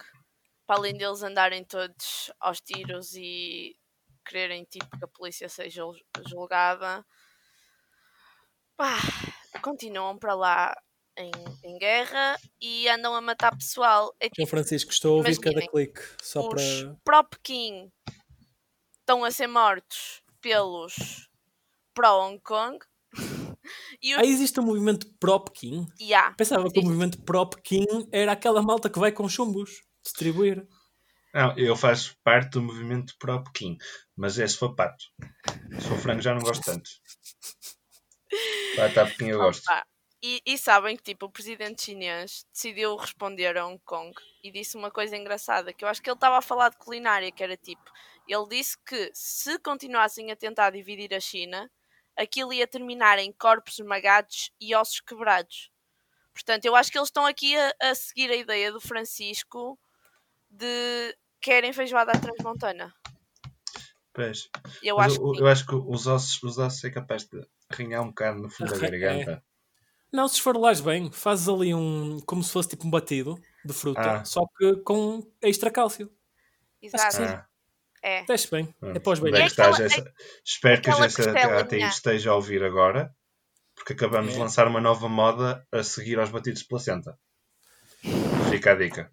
para 0.67 0.77
além 0.79 0.97
deles 0.97 1.23
andarem 1.23 1.65
todos 1.65 2.33
aos 2.41 2.61
tiros 2.61 3.15
e 3.15 3.77
quererem 4.25 4.65
tipo 4.65 4.97
que 4.97 5.05
a 5.05 5.09
polícia 5.09 5.49
seja 5.49 5.83
jul- 5.83 6.01
julgada, 6.29 7.05
pá, 8.77 8.97
continuam 9.63 10.17
para 10.19 10.35
lá 10.35 10.77
em, 11.17 11.31
em 11.65 11.79
guerra 11.79 12.37
e 12.61 12.89
andam 12.89 13.15
a 13.15 13.21
matar 13.21 13.57
pessoal. 13.57 14.15
É 14.21 14.29
tipo, 14.29 14.47
Francisco, 14.47 14.91
estou 14.91 15.15
a 15.15 15.17
ouvir 15.19 15.39
cada 15.41 15.67
clique. 15.67 16.01
Só 16.23 16.41
os 16.41 16.49
para. 16.49 16.97
pró-Pequim 17.05 17.91
estão 19.01 19.25
a 19.25 19.31
ser 19.31 19.47
mortos 19.47 20.23
pelos 20.41 21.29
pró-Hong 21.95 22.41
Kong. 22.41 22.79
E. 24.03 24.15
Ah, 24.15 24.25
existe 24.25 24.59
um 24.61 24.65
movimento 24.65 25.07
pró-Pequim? 25.19 25.87
Yeah, 26.01 26.35
Pensava 26.37 26.71
que 26.71 26.81
o 26.81 26.85
movimento 26.85 27.23
pró-Pequim 27.23 27.87
era 28.13 28.33
aquela 28.33 28.63
malta 28.63 28.91
que 28.91 28.99
vai 28.99 29.13
com 29.13 29.29
chumbos 29.29 29.71
distribuir. 30.05 30.67
Não, 31.35 31.55
eu 31.59 31.77
faço 31.77 32.17
parte 32.25 32.53
do 32.53 32.63
movimento 32.63 33.15
pro 33.19 33.45
Pequim, 33.45 33.77
mas 34.17 34.39
é 34.39 34.47
se 34.49 34.57
for 34.57 34.75
pato. 34.75 35.05
Se 35.79 35.87
for 35.87 35.99
frango 35.99 36.23
já 36.23 36.33
não 36.33 36.41
gosto 36.41 36.65
tanto. 36.65 36.89
Pato 38.75 39.11
Pequim 39.11 39.29
eu 39.29 39.39
gosto. 39.39 39.63
Opa, 39.69 39.85
E, 40.23 40.41
e 40.47 40.57
sabem 40.57 40.97
que 40.97 41.03
tipo, 41.03 41.27
o 41.27 41.31
presidente 41.31 41.83
chinês 41.83 42.47
decidiu 42.55 42.97
responder 42.97 43.55
a 43.59 43.67
Hong 43.67 43.79
Kong 43.85 44.15
e 44.43 44.51
disse 44.51 44.79
uma 44.79 44.91
coisa 44.91 45.15
engraçada, 45.15 45.75
que 45.75 45.85
eu 45.85 45.89
acho 45.89 46.01
que 46.01 46.09
ele 46.09 46.17
estava 46.17 46.39
a 46.39 46.43
falar 46.43 46.71
de 46.71 46.79
culinária, 46.79 47.31
que 47.31 47.43
era 47.43 47.57
tipo, 47.57 47.85
ele 48.27 48.49
disse 48.49 48.77
que 48.87 49.11
se 49.13 49.59
continuassem 49.59 50.31
a 50.31 50.37
tentar 50.37 50.71
dividir 50.71 51.13
a 51.13 51.21
China, 51.21 51.71
aquilo 52.17 52.53
ia 52.53 52.67
terminar 52.67 53.19
em 53.19 53.33
corpos 53.33 53.79
esmagados 53.79 54.51
e 54.61 54.75
ossos 54.75 55.01
quebrados. 55.01 55.71
Portanto, 56.33 56.65
eu 56.67 56.75
acho 56.77 56.91
que 56.93 56.99
eles 56.99 57.09
estão 57.09 57.25
aqui 57.27 57.57
a, 57.57 57.75
a 57.83 57.95
seguir 57.95 58.31
a 58.31 58.37
ideia 58.37 58.71
do 58.73 58.81
Francisco 58.81 59.79
de 60.51 61.17
querem 61.41 61.73
feijoada 61.73 62.13
à 62.13 62.19
transmontana. 62.19 62.95
Pois. 64.13 64.49
Eu 64.83 64.99
acho 64.99 65.17
eu, 65.17 65.33
que 65.33 65.41
eu 65.43 65.47
acho 65.47 65.67
que 65.67 65.75
os 65.75 66.07
ossos, 66.07 66.43
os 66.43 66.59
ossos 66.59 66.85
é 66.85 66.91
capaz 66.91 67.25
de 67.25 67.47
arranhar 67.69 68.03
um 68.03 68.09
bocado 68.09 68.39
no 68.41 68.49
fundo 68.49 68.71
da 68.71 68.77
Arran- 68.77 68.91
garganta. 68.99 69.45
Não, 70.13 70.27
se 70.29 70.37
esfarelares 70.37 70.81
bem, 70.81 71.11
fazes 71.11 71.49
ali 71.49 71.75
um. 71.75 72.21
como 72.25 72.43
se 72.43 72.51
fosse 72.53 72.69
tipo 72.71 72.87
um 72.87 72.91
batido 72.91 73.39
de 73.65 73.73
fruta, 73.75 74.21
Ah. 74.21 74.25
só 74.25 74.47
que 74.57 74.77
com 74.77 75.21
extra 75.43 75.71
cálcio. 75.71 76.11
Exato. 76.81 77.17
sim. 77.17 77.25
Ah, 77.25 77.47
É. 78.09 78.25
Desce 78.25 78.49
bem. 78.51 78.67
pronto. 78.79 78.97
É 78.97 79.01
pós 79.01 79.19
bem. 79.19 79.35
é 79.35 79.41
É 79.43 79.47
estás? 79.47 79.75
aquela- 79.75 79.87
Essa- 79.93 80.13
Espero 80.45 80.81
que 80.83 80.91
a 80.91 80.95
Jéssica. 80.95 81.59
ATI 81.61 81.83
esteja 81.83 82.31
a 82.31 82.35
ouvir 82.37 82.63
agora, 82.63 83.13
porque 83.75 83.95
acabamos 83.95 84.33
de 84.33 84.39
É. 84.39 84.41
lançar 84.43 84.69
uma 84.69 84.81
nova 84.81 85.09
moda 85.09 85.67
a 85.73 85.83
seguir 85.83 86.19
aos 86.19 86.31
batidos 86.31 86.61
de 86.61 86.69
placenta. 86.69 87.19
Fica 88.51 88.73
a 88.73 88.75
dica. 88.77 89.11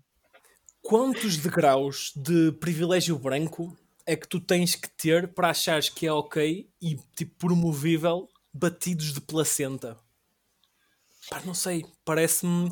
Quantos 0.82 1.38
degraus 1.38 2.12
de 2.16 2.52
privilégio 2.60 3.18
branco 3.18 3.76
é 4.06 4.16
que 4.16 4.28
tu 4.28 4.40
tens 4.40 4.76
que 4.76 4.90
ter 4.90 5.30
para 5.34 5.50
achares 5.50 5.90
que 5.90 6.06
é 6.06 6.12
ok 6.14 6.70
e 6.82 6.96
tipo 7.16 7.34
promovível 7.38 8.30
batidos 8.54 9.14
de 9.14 9.22
placenta? 9.22 9.98
Pá, 11.30 11.42
não 11.46 11.54
sei. 11.54 11.84
Parece-me 12.06 12.70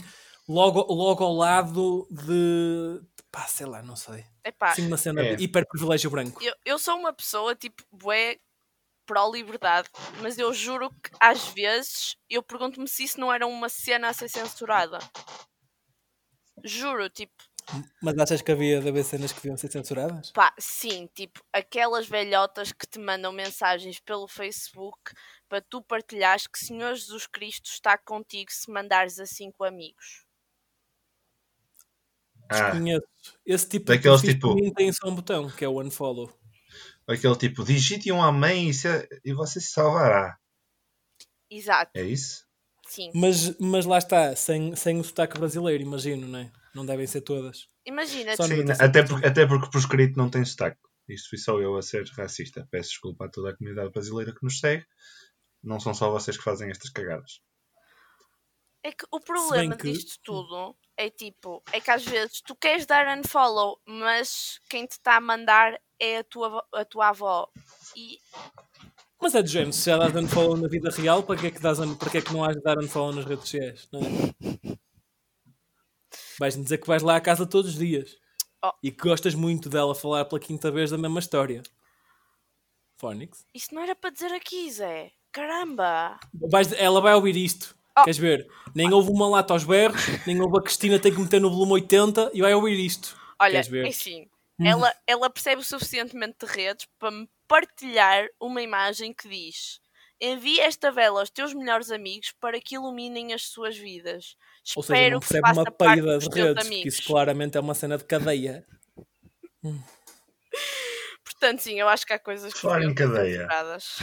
logo, 0.48 0.82
logo 0.94 1.24
ao 1.24 1.34
lado 1.34 2.08
de. 2.12 3.01
Pá, 3.31 3.47
sei 3.47 3.65
lá, 3.65 3.81
não 3.81 3.95
sei. 3.95 4.25
Epá, 4.43 4.73
Sim, 4.75 4.88
uma 4.88 4.97
cena 4.97 5.21
É. 5.21 5.35
de 5.35 5.43
hiper 5.43 5.65
privilégio 5.67 6.09
branco. 6.09 6.41
eu, 6.43 6.53
eu 6.65 6.77
sou 6.79 6.97
uma 6.97 7.13
pessoa 7.13 7.55
tipo 7.55 7.83
bué 7.91 8.38
pró-liberdade, 9.05 9.89
mas 10.21 10.38
eu 10.38 10.53
juro 10.53 10.89
que 10.89 11.09
às 11.19 11.47
vezes 11.50 12.15
eu 12.29 12.41
pergunto-me 12.43 12.88
se 12.88 13.03
isso 13.03 13.19
não 13.19 13.31
era 13.33 13.45
uma 13.47 13.67
cena 13.69 14.09
a 14.09 14.13
ser 14.13 14.29
censurada. 14.29 15.00
Juro, 16.63 17.09
tipo, 17.09 17.33
Mas 18.01 18.17
achas 18.19 18.41
que 18.41 18.51
havia 18.51 18.79
de 18.81 18.89
haver 18.89 19.03
cenas 19.03 19.31
que 19.31 19.38
deviam 19.41 19.57
ser 19.57 19.71
censuradas? 19.71 20.31
pá, 20.31 20.53
sim, 20.59 21.07
tipo, 21.13 21.41
aquelas 21.51 22.07
velhotas 22.07 22.71
que 22.71 22.85
te 22.88 23.00
mandam 23.00 23.31
mensagens 23.31 24.00
pelo 24.00 24.27
Facebook 24.27 25.00
para 25.50 25.61
tu 25.61 25.81
partilhares 25.81 26.47
que 26.47 26.59
Senhor 26.59 26.93
Jesus 26.95 27.25
Cristo 27.27 27.65
está 27.69 27.97
contigo 27.97 28.51
se 28.51 28.69
mandares 28.71 29.19
a 29.19 29.25
cinco 29.25 29.63
amigos. 29.63 30.25
Ah, 32.51 32.70
Desconheço. 32.72 33.08
Esse 33.46 33.70
tipo 33.70 33.86
Daqueles 33.86 34.22
de 34.22 34.34
tipo- 34.34 34.74
tem 34.74 34.91
só 34.91 35.08
um 35.10 35.15
botão, 35.15 35.50
que 35.50 35.63
é 35.63 35.67
o 35.67 35.81
unfollow. 35.81 36.31
aquele 37.08 37.36
tipo, 37.36 37.63
digite 37.63 38.12
um 38.12 38.22
amém 38.22 38.70
e, 38.70 38.74
se- 38.74 39.10
e 39.25 39.34
você 39.34 39.60
se 39.60 39.72
salvará. 39.72 40.38
Exato, 41.50 41.91
É 41.96 42.03
isso? 42.03 42.46
sim. 42.88 43.12
Mas, 43.13 43.58
mas 43.60 43.86
lá 43.86 43.98
está, 43.98 44.36
sem, 44.36 44.75
sem 44.75 45.00
o 45.00 45.03
sotaque 45.03 45.38
brasileiro, 45.38 45.84
imagino, 45.84 46.27
não 46.27 46.39
é? 46.39 46.51
Não 46.74 46.86
devem 46.86 47.05
ser 47.05 47.22
todas. 47.22 47.67
Imagina, 47.86 48.36
Sim, 48.38 48.43
97%. 48.43 48.81
até, 48.81 49.03
porque, 49.03 49.27
até 49.27 49.46
porque 49.46 49.70
por 49.70 49.77
escrito 49.79 50.17
não 50.17 50.29
tem 50.29 50.46
sotaque. 50.46 50.77
Isto 51.10 51.29
fui 51.29 51.38
só 51.38 51.60
eu 51.60 51.75
a 51.75 51.81
ser 51.81 52.05
racista. 52.15 52.65
Peço 52.72 52.89
desculpa 52.91 53.25
a 53.25 53.29
toda 53.29 53.50
a 53.50 53.58
comunidade 53.58 53.91
brasileira 53.91 54.31
que 54.34 54.43
nos 54.43 54.60
segue. 54.60 54.86
Não 55.62 55.79
são 55.79 55.93
só 55.93 56.10
vocês 56.12 56.38
que 56.38 56.43
fazem 56.43 56.70
estas 56.70 56.89
cagadas. 56.89 57.41
É 58.83 58.91
que 58.91 59.05
o 59.11 59.19
problema 59.19 59.75
que- 59.75 59.91
disto 59.91 60.19
tudo 60.23 60.75
é 60.97 61.09
tipo, 61.09 61.61
é 61.71 61.79
que 61.79 61.91
às 61.91 62.03
vezes 62.03 62.41
tu 62.41 62.55
queres 62.55 62.85
dar 62.85 63.07
unfollow, 63.17 63.79
mas 63.85 64.59
quem 64.69 64.85
te 64.88 64.93
está 64.93 65.17
a 65.17 65.21
mandar 65.21 65.79
é 66.00 66.17
a 66.19 66.23
tua, 66.23 66.47
avó- 66.47 66.67
a 66.73 66.85
tua 66.85 67.07
avó. 67.09 67.47
E 67.95 68.17
Mas 69.21 69.35
é 69.35 69.43
de 69.43 69.51
género, 69.51 69.71
se 69.73 69.88
já 69.88 69.97
dás 69.97 70.15
unfollow 70.15 70.57
na 70.57 70.67
vida 70.67 70.89
real, 70.89 71.21
para 71.21 71.39
que 71.39 71.47
é 71.47 71.51
que, 71.51 71.59
dás 71.59 71.77
para 72.00 72.09
que, 72.09 72.17
é 72.17 72.21
que 72.21 72.33
não 72.33 72.43
has 72.43 72.55
de 72.55 72.63
dar 72.63 72.79
unfollow 72.79 73.13
nas 73.13 73.23
redes 73.25 73.43
sociais? 73.50 73.88
Não 73.91 74.00
é? 74.01 74.75
Vais-me 76.39 76.63
dizer 76.63 76.79
que 76.79 76.88
vais 76.88 77.03
lá 77.03 77.15
à 77.17 77.21
casa 77.21 77.45
todos 77.45 77.71
os 77.71 77.77
dias 77.77 78.17
Oh. 78.63 78.71
e 78.83 78.91
que 78.91 79.03
gostas 79.07 79.33
muito 79.35 79.69
dela 79.69 79.93
falar 79.95 80.25
pela 80.25 80.39
quinta 80.39 80.69
vez 80.71 80.89
da 80.91 80.97
mesma 80.97 81.19
história. 81.19 81.61
Phonics. 82.97 83.43
isso 83.53 83.73
não 83.73 83.81
era 83.81 83.95
para 83.95 84.11
dizer 84.11 84.31
aqui, 84.31 84.71
Zé. 84.71 85.11
Caramba! 85.31 86.19
Vais- 86.33 86.71
Ela 86.73 87.01
vai 87.01 87.15
ouvir 87.15 87.35
isto. 87.35 87.75
Queres 88.05 88.17
ver? 88.17 88.48
Nem 88.75 88.91
houve 88.91 89.10
uma 89.10 89.27
lata 89.27 89.53
aos 89.53 89.63
berros, 89.63 90.01
nem 90.25 90.39
houve 90.41 90.58
a 90.58 90.62
Cristina 90.62 91.00
tem 91.00 91.13
que 91.13 91.20
meter 91.20 91.39
no 91.39 91.50
volume 91.50 91.74
80 91.74 92.31
e 92.34 92.41
vai 92.41 92.53
ouvir 92.53 92.79
isto. 92.79 93.15
Olha, 93.39 93.58
é 93.58 93.88
assim, 93.88 94.27
ela, 94.63 94.93
ela 95.08 95.29
percebe 95.29 95.62
o 95.62 95.63
suficientemente 95.63 96.46
de 96.46 96.51
redes 96.51 96.88
para 97.00 97.12
me 97.12 97.27
partilhar 97.48 98.27
uma 98.39 98.62
imagem 98.62 99.13
que 99.13 99.27
diz 99.27 99.81
envia 100.22 100.65
esta 100.65 100.91
vela 100.91 101.20
aos 101.20 101.31
teus 101.31 101.53
melhores 101.53 101.89
amigos 101.89 102.31
para 102.39 102.62
que 102.62 102.75
iluminem 102.75 103.34
as 103.34 103.48
suas 103.48 103.75
vidas. 103.75 104.36
Ou 104.75 104.84
seja, 104.84 105.00
Espero 105.00 105.13
não 105.15 105.20
que 105.20 105.27
percebe 105.27 106.01
uma 106.01 106.17
dos 106.20 106.29
de 106.29 106.41
redes, 106.41 106.70
que 106.70 106.88
isso 106.88 107.03
claramente 107.03 107.58
é 107.58 107.60
uma 107.60 107.74
cena 107.74 107.98
de 107.98 108.05
cadeia. 108.05 108.63
Portanto, 111.24 111.60
sim, 111.60 111.79
eu 111.79 111.89
acho 111.89 112.05
que 112.05 112.13
há 112.13 112.20
coisas 112.20 112.53
que 112.53 112.60
Falar 112.60 112.84
em 112.84 112.93
deviam 112.93 113.10
ser 113.10 113.15
cadeia. 113.15 113.39
censuradas. 113.39 113.98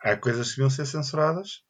Há 0.00 0.16
coisas 0.16 0.48
que 0.50 0.56
deviam 0.56 0.70
ser 0.70 0.86
censuradas. 0.86 1.62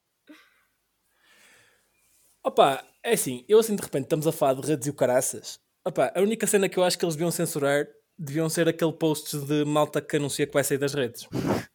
Opa, 2.45 2.85
é 3.03 3.13
assim, 3.13 3.45
eu 3.49 3.59
assim 3.59 3.75
de 3.75 3.83
repente 3.83 4.05
estamos 4.05 4.27
a 4.27 4.33
falar 4.33 4.55
de 4.55 4.67
redes 4.69 4.87
e 4.87 4.91
o 4.91 4.95
caraças. 4.95 5.61
Opa, 5.85 6.13
a 6.15 6.21
única 6.21 6.47
cena 6.47 6.69
que 6.69 6.79
eu 6.79 6.85
acho 6.85 6.99
que 6.99 7.05
eles 7.05 7.15
deviam 7.15 7.31
censurar 7.31 7.87
deviam 8.19 8.49
ser 8.49 8.69
aquele 8.69 8.93
post 8.93 9.39
de 9.39 9.65
malta 9.65 10.01
que 10.01 10.17
anuncia 10.17 10.47
que 10.47 10.53
vai 10.53 10.65
sair 10.65 10.79
das 10.79 10.93
redes. 10.93 11.27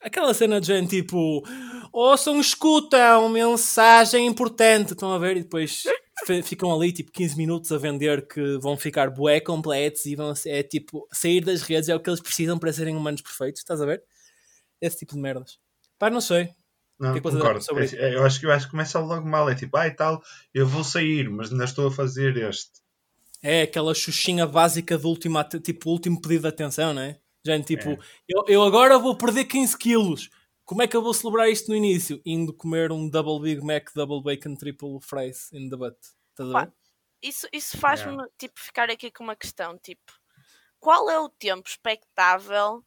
Aquela 0.00 0.34
cena 0.34 0.60
de 0.60 0.66
gente 0.66 0.90
tipo, 1.00 1.42
ouçam, 1.90 2.38
escutam, 2.38 3.26
mensagem 3.30 4.26
importante. 4.26 4.92
Estão 4.92 5.10
a 5.10 5.18
ver? 5.18 5.38
E 5.38 5.42
depois 5.42 5.82
ficam 6.42 6.74
ali 6.74 6.92
tipo 6.92 7.10
15 7.10 7.36
minutos 7.38 7.72
a 7.72 7.78
vender 7.78 8.28
que 8.28 8.58
vão 8.58 8.76
ficar 8.76 9.08
bué 9.08 9.40
completos 9.40 10.04
e 10.04 10.14
vão 10.14 10.34
é 10.44 10.62
tipo, 10.62 11.08
sair 11.10 11.42
das 11.42 11.62
redes 11.62 11.88
é 11.88 11.94
o 11.94 12.00
que 12.00 12.10
eles 12.10 12.20
precisam 12.20 12.58
para 12.58 12.70
serem 12.70 12.94
humanos 12.94 13.22
perfeitos. 13.22 13.62
Estás 13.62 13.80
a 13.80 13.86
ver? 13.86 14.02
Esse 14.78 14.98
tipo 14.98 15.14
de 15.14 15.20
merdas. 15.20 15.58
Pá, 15.98 16.10
não 16.10 16.20
sei. 16.20 16.50
Não, 17.04 17.12
que 17.12 17.18
é 17.18 17.22
que 17.22 17.30
concordo. 17.30 17.62
sobre 17.62 17.84
isso? 17.84 17.96
É- 17.96 18.14
eu, 18.14 18.24
acho 18.24 18.40
que, 18.40 18.46
eu 18.46 18.52
acho 18.52 18.66
que 18.66 18.70
começa 18.70 18.98
logo 18.98 19.26
mal. 19.28 19.48
É 19.48 19.54
tipo, 19.54 19.76
ah, 19.76 19.86
e 19.86 19.90
tal, 19.90 20.22
eu 20.52 20.66
vou 20.66 20.82
sair, 20.84 21.28
mas 21.30 21.50
ainda 21.52 21.64
estou 21.64 21.86
a 21.88 21.90
fazer 21.92 22.36
este. 22.36 22.82
É 23.42 23.62
aquela 23.62 23.94
xuxinha 23.94 24.46
básica 24.46 24.96
do 24.96 25.08
último, 25.08 25.42
tipo, 25.62 25.90
último 25.90 26.20
pedido 26.20 26.42
de 26.42 26.48
atenção, 26.48 26.94
não 26.94 27.02
é? 27.02 27.18
Gente, 27.46 27.76
tipo, 27.76 27.90
É. 27.90 27.98
eu, 28.28 28.44
eu 28.48 28.62
agora 28.62 28.98
vou 28.98 29.16
perder 29.16 29.44
15 29.44 29.76
quilos. 29.76 30.30
Como 30.64 30.80
é 30.82 30.88
que 30.88 30.96
eu 30.96 31.02
vou 31.02 31.12
celebrar 31.12 31.50
isto 31.50 31.68
no 31.68 31.76
início? 31.76 32.22
Indo 32.24 32.54
comer 32.54 32.90
um 32.90 33.06
Double 33.06 33.38
Big 33.40 33.62
Mac, 33.64 33.90
Double 33.94 34.22
Bacon, 34.22 34.54
Triple 34.54 34.98
Fries 35.02 35.52
in 35.52 35.68
the 35.68 35.76
butt. 35.76 35.98
Estás 36.30 36.54
a 36.54 36.60
ver? 36.64 36.72
Isso, 37.22 37.46
isso 37.52 37.76
faz-me 37.76 38.16
tipo, 38.38 38.58
ficar 38.58 38.88
aqui 38.90 39.10
com 39.10 39.24
uma 39.24 39.36
questão, 39.36 39.78
tipo, 39.78 40.12
qual 40.80 41.10
é 41.10 41.18
o 41.20 41.28
tempo 41.28 41.68
expectável 41.68 42.82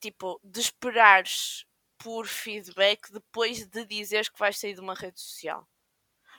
tipo, 0.00 0.40
de 0.42 0.60
esperares 0.60 1.64
por 2.02 2.26
feedback 2.26 3.10
depois 3.12 3.66
de 3.66 3.84
dizeres 3.84 4.28
que 4.28 4.38
vais 4.38 4.58
sair 4.58 4.74
de 4.74 4.80
uma 4.80 4.94
rede 4.94 5.20
social? 5.20 5.66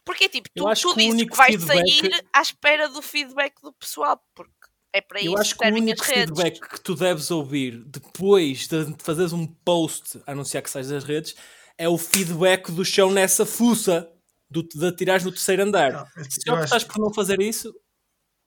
Porque 0.05 0.27
tipo, 0.27 0.49
tu, 0.53 0.63
tu 0.63 0.95
dizes 0.95 1.23
que 1.29 1.35
vais 1.37 1.55
feedback- 1.55 1.89
sair 1.89 2.25
à 2.33 2.41
espera 2.41 2.89
do 2.89 3.01
feedback 3.01 3.61
do 3.61 3.71
pessoal, 3.73 4.21
porque 4.35 4.51
é 4.91 4.99
para 5.01 5.19
Eu 5.21 5.31
isso 5.31 5.37
acho 5.41 5.57
que 5.57 5.65
o 5.65 5.73
único 5.73 6.03
redes. 6.03 6.23
feedback 6.37 6.59
que 6.69 6.81
tu 6.81 6.93
deves 6.95 7.31
ouvir 7.31 7.83
depois 7.85 8.67
de 8.67 8.95
fazeres 8.99 9.31
um 9.33 9.47
post 9.47 10.21
a 10.27 10.31
anunciar 10.33 10.61
que 10.61 10.69
sais 10.69 10.87
das 10.89 11.03
redes 11.03 11.35
é 11.77 11.87
o 11.89 11.97
feedback 11.97 12.71
do 12.71 12.83
chão 12.85 13.09
nessa 13.11 13.45
fuça 13.45 14.07
do, 14.49 14.61
de 14.61 14.85
atirares 14.85 15.23
no 15.23 15.31
terceiro 15.31 15.63
andar. 15.63 15.91
Não, 15.93 16.05
Se 16.29 16.41
eu 16.47 16.53
acho- 16.55 16.63
optares 16.65 16.83
por 16.83 16.99
não 16.99 17.11
fazer 17.13 17.41
isso, 17.41 17.73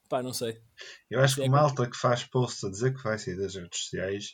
pá, 0.08 0.22
não 0.22 0.32
sei. 0.32 0.60
Eu 1.10 1.20
acho 1.20 1.36
que 1.36 1.42
É 1.42 1.46
a 1.46 1.50
malta 1.50 1.88
que 1.90 1.96
faz 1.96 2.22
posts 2.24 2.62
a 2.64 2.70
dizer 2.70 2.94
que 2.94 3.02
vai 3.02 3.18
sair 3.18 3.36
das 3.36 3.54
redes 3.56 3.80
sociais 3.80 4.32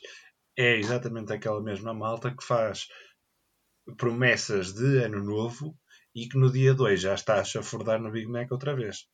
é 0.57 0.77
exatamente 0.77 1.33
aquela 1.33 1.61
mesma 1.61 1.93
malta 1.93 2.35
que 2.35 2.43
faz 2.43 2.87
promessas 3.97 4.73
de 4.73 5.03
ano 5.03 5.23
novo 5.23 5.77
e 6.15 6.27
que 6.27 6.37
no 6.37 6.51
dia 6.51 6.73
2 6.73 7.01
já 7.01 7.13
está 7.15 7.39
a 7.39 7.43
chafurdar 7.43 7.99
no 8.01 8.11
Big 8.11 8.27
Mac 8.27 8.51
outra 8.51 8.75
vez. 8.75 9.07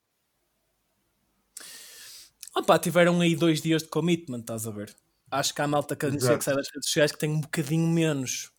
Opa, 2.56 2.80
tiveram 2.80 3.22
aí 3.22 3.36
dois 3.36 3.62
dias 3.62 3.84
de 3.84 3.90
commitment, 3.90 4.42
estás 4.42 4.68
a 4.68 4.72
ver? 4.72 4.96
Acho 5.32 5.54
que 5.54 5.62
há 5.62 5.68
malta 5.68 5.96
que 5.96 6.06
anuncia 6.06 6.26
Exato. 6.30 6.40
que 6.40 6.46
sai 6.46 6.56
das 6.56 6.68
redes 6.68 6.88
sociais 6.88 7.12
que 7.12 7.20
tem 7.20 7.30
um 7.30 7.42
bocadinho 7.42 7.88
menos. 7.88 8.52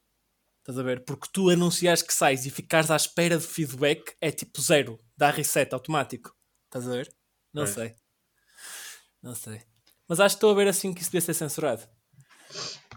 Estás 0.60 0.78
a 0.78 0.82
ver? 0.82 1.04
Porque 1.04 1.28
tu 1.32 1.50
anunciares 1.50 2.02
que 2.02 2.14
sais 2.14 2.46
e 2.46 2.50
ficares 2.50 2.90
à 2.90 2.96
espera 2.96 3.36
de 3.36 3.46
feedback 3.46 4.14
é 4.20 4.30
tipo 4.30 4.60
zero. 4.62 5.00
Dá 5.16 5.30
reset 5.30 5.72
automático. 5.74 6.34
Estás 6.66 6.86
a 6.86 6.92
ver? 6.92 7.12
Não 7.52 7.64
É. 7.64 7.66
sei. 7.66 7.94
Não 9.22 9.34
sei. 9.34 9.60
Mas 10.08 10.20
acho 10.20 10.36
que 10.36 10.38
estou 10.38 10.52
a 10.52 10.54
ver 10.54 10.68
assim 10.68 10.94
que 10.94 11.00
isso 11.02 11.10
devia 11.10 11.20
ser 11.20 11.34
censurado. 11.34 11.82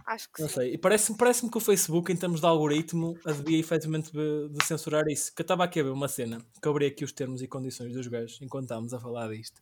Acho 0.05 0.29
que 0.31 0.41
Não 0.41 0.50
sim. 0.50 0.55
sei. 0.55 0.74
E 0.74 0.77
parece-me 0.77 1.17
parece 1.17 1.50
que 1.50 1.57
o 1.57 1.62
Facebook, 1.62 2.12
em 2.12 2.15
termos 2.15 2.41
de 2.41 2.45
algoritmo, 2.45 3.17
devia 3.25 3.60
efetivamente 3.60 4.12
de, 4.12 4.50
de 4.50 4.65
censurar 4.65 5.07
isso. 5.07 5.33
Que 5.33 5.41
eu 5.41 5.43
estava 5.43 5.63
aqui 5.63 5.79
a 5.79 5.83
ver 5.83 5.91
uma 5.91 6.07
cena, 6.07 6.39
que 6.62 6.67
eu 6.67 6.72
abri 6.72 6.86
aqui 6.86 7.03
os 7.03 7.12
termos 7.12 7.41
e 7.41 7.48
condições 7.48 7.93
dos 7.93 8.07
gajos 8.07 8.39
enquanto 8.41 8.63
estávamos 8.63 8.93
a 8.93 9.00
falar 9.00 9.29
disto. 9.29 9.62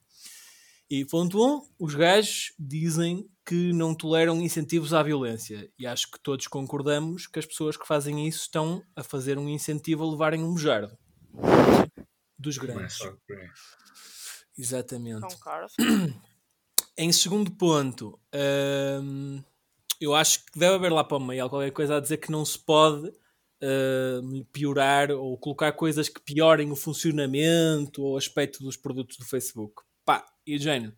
E 0.90 1.06
ponto 1.06 1.40
1, 1.40 1.48
um, 1.48 1.62
os 1.80 1.96
gajos 1.96 2.54
dizem 2.60 3.30
que 3.46 3.72
não 3.72 3.96
toleram 3.96 4.42
incentivos 4.42 4.94
à 4.94 5.02
violência. 5.02 5.72
E 5.80 5.88
acho 5.88 6.12
que 6.12 6.20
todos 6.20 6.48
concordamos 6.48 7.28
que 7.28 7.40
as 7.40 7.46
pessoas 7.46 7.78
que 7.78 7.88
fazem 7.88 8.28
isso 8.28 8.42
estão 8.42 8.84
a 8.96 9.04
fazer 9.04 9.38
um 9.38 9.48
incentivo 9.48 10.04
a 10.04 10.12
levarem 10.12 10.44
um 10.44 10.54
bujardo. 10.54 10.98
Dos 12.38 12.58
é 12.58 12.62
grandes. 12.62 12.98
Exatamente. 14.58 15.22
Concordo. 15.22 15.72
Em 16.98 17.12
segundo 17.14 17.52
ponto, 17.52 18.20
hum, 19.02 19.42
eu 20.02 20.16
acho 20.16 20.44
que 20.46 20.60
deve 20.60 20.74
haver 20.74 20.92
lá 20.92 21.04
para 21.04 21.18
o 21.18 21.20
meio 21.20 21.48
qualquer 21.48 21.72
coisa 21.72 21.98
a 21.98 22.00
dizer 22.00 22.18
que 22.18 22.32
não 22.32 22.44
se 22.44 22.58
pode 22.58 23.14
hum, 24.24 24.44
piorar 24.52 25.12
ou 25.12 25.38
colocar 25.38 25.72
coisas 25.74 26.10
que 26.10 26.20
piorem 26.20 26.72
o 26.72 26.76
funcionamento 26.76 28.02
ou 28.02 28.16
o 28.16 28.18
aspecto 28.18 28.64
dos 28.64 28.76
produtos 28.76 29.18
do 29.18 29.26
Facebook. 29.26 29.84
Pá, 30.04 30.26
e 30.46 30.58
género, 30.58 30.94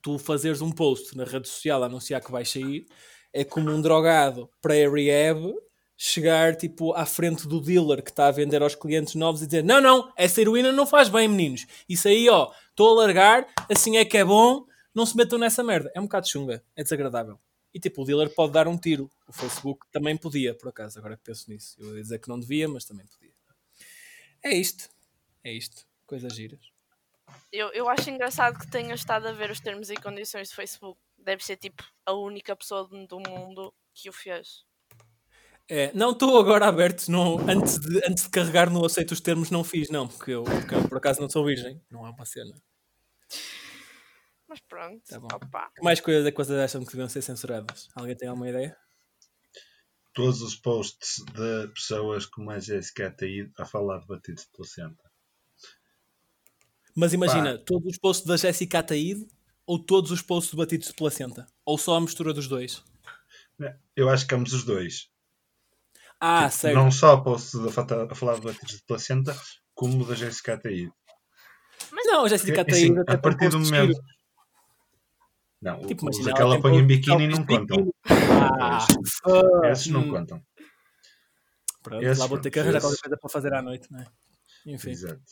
tu 0.00 0.18
fazeres 0.18 0.62
um 0.62 0.72
post 0.72 1.14
na 1.14 1.24
rede 1.24 1.46
social 1.46 1.82
a 1.82 1.86
anunciar 1.86 2.22
que 2.22 2.32
vais 2.32 2.50
sair 2.50 2.86
é 3.30 3.44
como 3.44 3.70
um 3.70 3.82
drogado 3.82 4.48
pré-rehab 4.62 5.54
chegar 5.98 6.56
tipo 6.56 6.94
à 6.94 7.04
frente 7.04 7.46
do 7.46 7.60
dealer 7.60 8.02
que 8.02 8.10
está 8.10 8.28
a 8.28 8.30
vender 8.30 8.62
aos 8.62 8.74
clientes 8.74 9.14
novos 9.14 9.42
e 9.42 9.46
dizer 9.46 9.62
não, 9.62 9.80
não, 9.82 10.10
essa 10.16 10.40
heroína 10.40 10.72
não 10.72 10.86
faz 10.86 11.10
bem, 11.10 11.28
meninos. 11.28 11.66
Isso 11.86 12.08
aí, 12.08 12.28
ó, 12.30 12.50
estou 12.70 12.98
a 12.98 13.02
largar, 13.02 13.46
assim 13.70 13.98
é 13.98 14.04
que 14.04 14.16
é 14.16 14.24
bom, 14.24 14.64
não 14.94 15.04
se 15.04 15.14
metam 15.14 15.38
nessa 15.38 15.62
merda. 15.62 15.90
É 15.94 16.00
um 16.00 16.04
bocado 16.04 16.28
chunga, 16.28 16.62
é 16.74 16.82
desagradável. 16.82 17.38
E 17.76 17.78
tipo, 17.78 18.00
o 18.00 18.04
dealer 18.06 18.34
pode 18.34 18.54
dar 18.54 18.66
um 18.66 18.78
tiro. 18.78 19.10
O 19.28 19.34
Facebook 19.34 19.86
também 19.92 20.16
podia, 20.16 20.54
por 20.54 20.70
acaso, 20.70 20.98
agora 20.98 21.14
que 21.14 21.22
penso 21.22 21.50
nisso. 21.50 21.76
Eu 21.78 21.94
ia 21.94 22.02
dizer 22.02 22.18
que 22.18 22.26
não 22.26 22.40
devia, 22.40 22.66
mas 22.66 22.86
também 22.86 23.06
podia. 23.06 23.34
É 24.42 24.56
isto. 24.56 24.88
É 25.44 25.52
isto. 25.52 25.86
Coisas 26.06 26.34
giras. 26.34 26.72
Eu, 27.52 27.68
eu 27.74 27.86
acho 27.86 28.08
engraçado 28.08 28.58
que 28.58 28.66
tenha 28.70 28.94
estado 28.94 29.28
a 29.28 29.32
ver 29.32 29.50
os 29.50 29.60
termos 29.60 29.90
e 29.90 29.94
condições 29.96 30.48
do 30.48 30.54
Facebook. 30.54 30.98
Deve 31.18 31.44
ser 31.44 31.58
tipo 31.58 31.84
a 32.06 32.14
única 32.14 32.56
pessoa 32.56 32.88
do 32.88 33.06
do 33.06 33.20
mundo 33.20 33.74
que 33.92 34.08
o 34.08 34.12
fez. 34.12 34.64
É, 35.68 35.92
não 35.92 36.12
estou 36.12 36.38
agora 36.38 36.68
aberto, 36.68 37.10
não, 37.10 37.38
antes, 37.46 37.78
de, 37.78 37.98
antes 38.08 38.24
de 38.24 38.30
carregar 38.30 38.70
no 38.70 38.86
aceito 38.86 39.10
os 39.12 39.20
termos, 39.20 39.50
não 39.50 39.62
fiz, 39.62 39.90
não, 39.90 40.08
porque 40.08 40.30
eu, 40.30 40.44
porque 40.44 40.74
eu, 40.74 40.88
por 40.88 40.96
acaso 40.96 41.20
não 41.20 41.28
sou 41.28 41.44
virgem. 41.44 41.78
Não 41.90 42.06
há 42.06 42.10
uma 42.10 42.24
cena. 42.24 42.54
Mas 44.48 44.60
pronto. 44.60 45.02
Tá 45.08 45.18
bom. 45.18 45.28
opa. 45.32 45.70
Que 45.74 45.82
mais 45.82 46.00
coisas 46.00 46.24
é 46.24 46.30
que 46.30 46.36
vocês 46.36 46.58
acham 46.58 46.84
que 46.84 46.90
deviam 46.92 47.08
ser 47.08 47.22
censuradas? 47.22 47.88
Alguém 47.94 48.16
tem 48.16 48.28
alguma 48.28 48.48
ideia? 48.48 48.76
Todos 50.12 50.40
os 50.40 50.56
posts 50.56 51.24
de 51.34 51.68
pessoas 51.68 52.24
como 52.26 52.50
a 52.50 52.58
Jéssica 52.58 53.08
Ataíde 53.08 53.52
a 53.58 53.66
falar 53.66 53.98
de 54.00 54.06
batidos 54.06 54.44
de 54.44 54.50
placenta. 54.50 55.02
Mas 56.94 57.12
imagina, 57.12 57.58
todos 57.58 57.92
os 57.92 57.98
posts 57.98 58.26
da 58.26 58.36
Jéssica 58.38 58.78
Ataíde 58.78 59.26
ou 59.66 59.78
todos 59.78 60.10
os 60.10 60.22
posts 60.22 60.52
de 60.52 60.56
batidos 60.56 60.88
de 60.88 60.94
placenta? 60.94 61.46
Ou 61.64 61.76
só 61.76 61.96
a 61.96 62.00
mistura 62.00 62.32
dos 62.32 62.48
dois? 62.48 62.82
Eu 63.94 64.08
acho 64.08 64.26
que 64.26 64.34
ambos 64.34 64.52
os 64.52 64.64
dois. 64.64 65.10
Ah, 66.20 66.48
Tipo, 66.48 66.60
sério. 66.60 66.78
Não 66.78 66.90
só 66.90 67.16
posts 67.18 67.54
a, 67.54 68.14
falar 68.14 68.36
de 68.36 68.40
batidos 68.42 68.76
de 68.76 68.84
placenta, 68.84 69.36
como 69.74 70.06
da 70.06 70.14
Jéssica 70.14 70.54
Ataíde. 70.54 70.92
Não, 71.92 72.24
a 72.24 72.28
Jéssica 72.28 72.62
assim, 72.62 72.70
Ataíde 72.70 73.00
até 73.00 73.12
a 73.12 73.18
partir 73.18 73.48
do 73.50 73.58
momento. 73.60 74.00
Não, 75.60 75.80
Tipo, 75.86 76.08
os 76.08 76.16
imagina, 76.16 76.36
que 76.36 76.42
ela 76.42 76.52
tem 76.52 76.62
põe 76.62 76.76
em 76.76 76.86
biquíni 76.86 77.28
não 77.28 77.44
posts 77.44 77.46
de 77.46 77.66
contam. 77.66 77.92
Ah, 78.08 78.86
Esses 79.70 79.86
não 79.88 80.08
contam. 80.08 80.42
Pronto, 81.82 82.04
Esses, 82.04 82.18
lá 82.18 82.26
vou 82.26 82.38
ter 82.38 82.50
que 82.50 82.60
arranjar 82.60 82.80
qualquer 82.80 83.00
coisa 83.00 83.16
para 83.16 83.30
fazer 83.30 83.54
à 83.54 83.62
noite, 83.62 83.90
não 83.90 84.00
é? 84.00 84.06
Enfim. 84.66 84.90
Exato. 84.90 85.22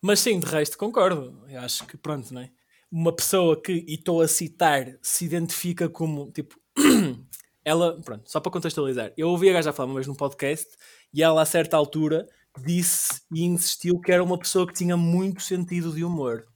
Mas 0.00 0.20
sim, 0.20 0.38
de 0.38 0.46
resto 0.46 0.78
concordo. 0.78 1.42
Eu 1.48 1.60
acho 1.60 1.86
que 1.86 1.96
pronto, 1.96 2.32
não 2.32 2.42
é? 2.42 2.50
Uma 2.90 3.14
pessoa 3.14 3.60
que, 3.60 3.72
e 3.72 3.94
estou 3.94 4.22
a 4.22 4.28
citar, 4.28 4.86
se 5.02 5.24
identifica 5.24 5.88
como 5.88 6.30
tipo. 6.30 6.54
ela, 7.64 8.00
pronto, 8.00 8.30
só 8.30 8.40
para 8.40 8.52
contextualizar, 8.52 9.12
eu 9.16 9.28
ouvi 9.28 9.50
a 9.50 9.52
gaja 9.54 9.72
falar 9.72 9.88
uma 9.88 9.96
vez 9.96 10.06
num 10.06 10.14
podcast 10.14 10.68
e 11.12 11.22
ela 11.22 11.42
a 11.42 11.46
certa 11.46 11.76
altura 11.76 12.26
disse 12.64 13.20
e 13.32 13.44
insistiu 13.44 14.00
que 14.00 14.10
era 14.10 14.22
uma 14.22 14.38
pessoa 14.38 14.66
que 14.66 14.72
tinha 14.72 14.96
muito 14.96 15.42
sentido 15.42 15.92
de 15.92 16.04
humor. 16.04 16.46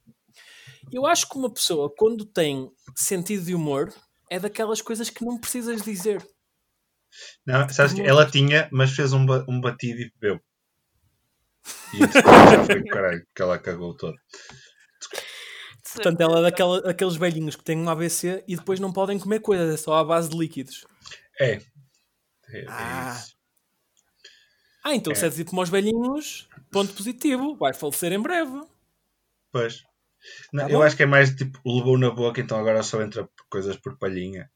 Eu 0.91 1.05
acho 1.07 1.27
que 1.29 1.37
uma 1.37 1.51
pessoa, 1.51 1.93
quando 1.97 2.25
tem 2.25 2.71
sentido 2.95 3.45
de 3.45 3.55
humor, 3.55 3.93
é 4.29 4.39
daquelas 4.39 4.81
coisas 4.81 5.09
que 5.09 5.23
não 5.25 5.37
precisas 5.39 5.81
dizer. 5.81 6.25
Não, 7.45 7.67
sabes 7.69 7.93
que 7.93 8.01
ela 8.01 8.29
tinha, 8.29 8.67
mas 8.71 8.91
fez 8.91 9.13
um, 9.13 9.25
ba- 9.25 9.45
um 9.47 9.59
batido 9.61 10.01
e 10.01 10.11
bebeu. 10.19 10.39
E 11.93 11.97
já 12.57 12.65
foi 12.65 12.83
caralho, 12.85 13.25
que 13.35 13.41
ela 13.41 13.57
cagou 13.59 13.95
todo. 13.95 14.15
Portanto, 15.93 16.21
ela 16.21 16.39
é 16.39 16.41
daquela, 16.43 16.81
daqueles 16.81 17.15
velhinhos 17.15 17.55
que 17.55 17.63
têm 17.63 17.77
um 17.77 17.89
AVC 17.89 18.43
e 18.47 18.55
depois 18.55 18.79
não 18.79 18.91
podem 18.91 19.19
comer 19.19 19.39
coisas, 19.41 19.73
é 19.73 19.77
só 19.77 19.95
à 19.97 20.03
base 20.03 20.29
de 20.29 20.37
líquidos. 20.37 20.85
É. 21.39 21.53
É, 21.53 21.61
é 22.61 22.65
Ah. 22.67 23.15
isso. 23.19 23.33
Ah, 24.83 24.95
então 24.95 25.13
É. 25.13 25.15
se 25.15 25.41
é 25.41 25.45
como 25.45 25.61
aos 25.61 25.69
velhinhos, 25.69 26.47
ponto 26.71 26.93
positivo, 26.93 27.55
vai 27.55 27.73
falecer 27.73 28.11
em 28.11 28.19
breve. 28.21 28.59
Pois. 29.51 29.83
Não, 30.51 30.65
Tá 30.65 30.71
eu 30.71 30.81
acho 30.81 30.95
que 30.95 31.03
é 31.03 31.05
mais 31.05 31.35
tipo, 31.35 31.59
levou 31.65 31.97
na 31.97 32.09
boca, 32.11 32.39
então 32.39 32.57
agora 32.57 32.81
só 32.83 33.01
entra 33.01 33.27
coisas 33.49 33.75
por 33.77 33.97
palhinha. 33.97 34.51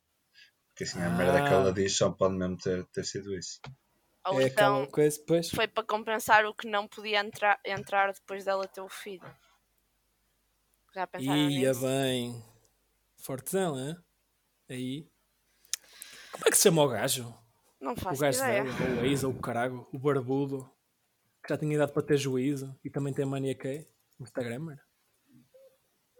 Porque 0.69 0.83
assim, 0.83 1.01
a 1.01 1.09
merda 1.09 1.41
que 1.43 1.49
Ah. 1.49 1.57
ela 1.57 1.73
diz 1.73 1.97
só 1.97 2.11
pode 2.11 2.35
mesmo 2.35 2.57
ter, 2.57 2.85
ter 2.87 3.03
sido 3.03 3.33
isso. 3.35 3.59
Ou 4.25 4.39
é 4.41 4.45
então 4.45 4.85
coisa, 4.87 5.19
pois. 5.25 5.49
foi 5.49 5.67
para 5.67 5.83
compensar 5.83 6.45
o 6.45 6.53
que 6.53 6.67
não 6.67 6.87
podia 6.87 7.19
entrar, 7.19 7.59
entrar 7.65 8.11
depois 8.13 8.43
dela 8.45 8.67
ter 8.67 8.81
o 8.81 8.89
filho. 8.89 9.23
Já 10.93 11.07
pensaram 11.07 11.49
Ia 11.49 11.69
nisso? 11.69 11.81
bem. 11.81 12.43
Fortezão, 13.17 13.79
é? 13.79 13.97
Aí. 14.69 15.07
Como 16.31 16.43
é 16.47 16.49
que 16.51 16.57
se 16.57 16.63
chama 16.63 16.83
o 16.83 16.87
gajo? 16.89 17.33
Não 17.79 17.93
O 17.93 17.95
faço 17.97 18.21
gajo 18.21 18.39
ideia. 18.39 18.63
dela, 18.63 18.95
ou 18.97 19.01
o 19.01 19.05
ex, 19.05 19.23
ou 19.23 19.31
o 19.31 19.39
carago, 19.39 19.87
o 19.93 19.99
barbudo, 19.99 20.69
que 21.43 21.49
já 21.49 21.57
tinha 21.57 21.75
idade 21.75 21.93
para 21.93 22.01
ter 22.03 22.17
juízo 22.17 22.77
e 22.83 22.89
também 22.89 23.13
tem 23.13 23.25
mania 23.25 23.55
que 23.55 23.67
é 23.67 23.87
Instagramer. 24.19 24.79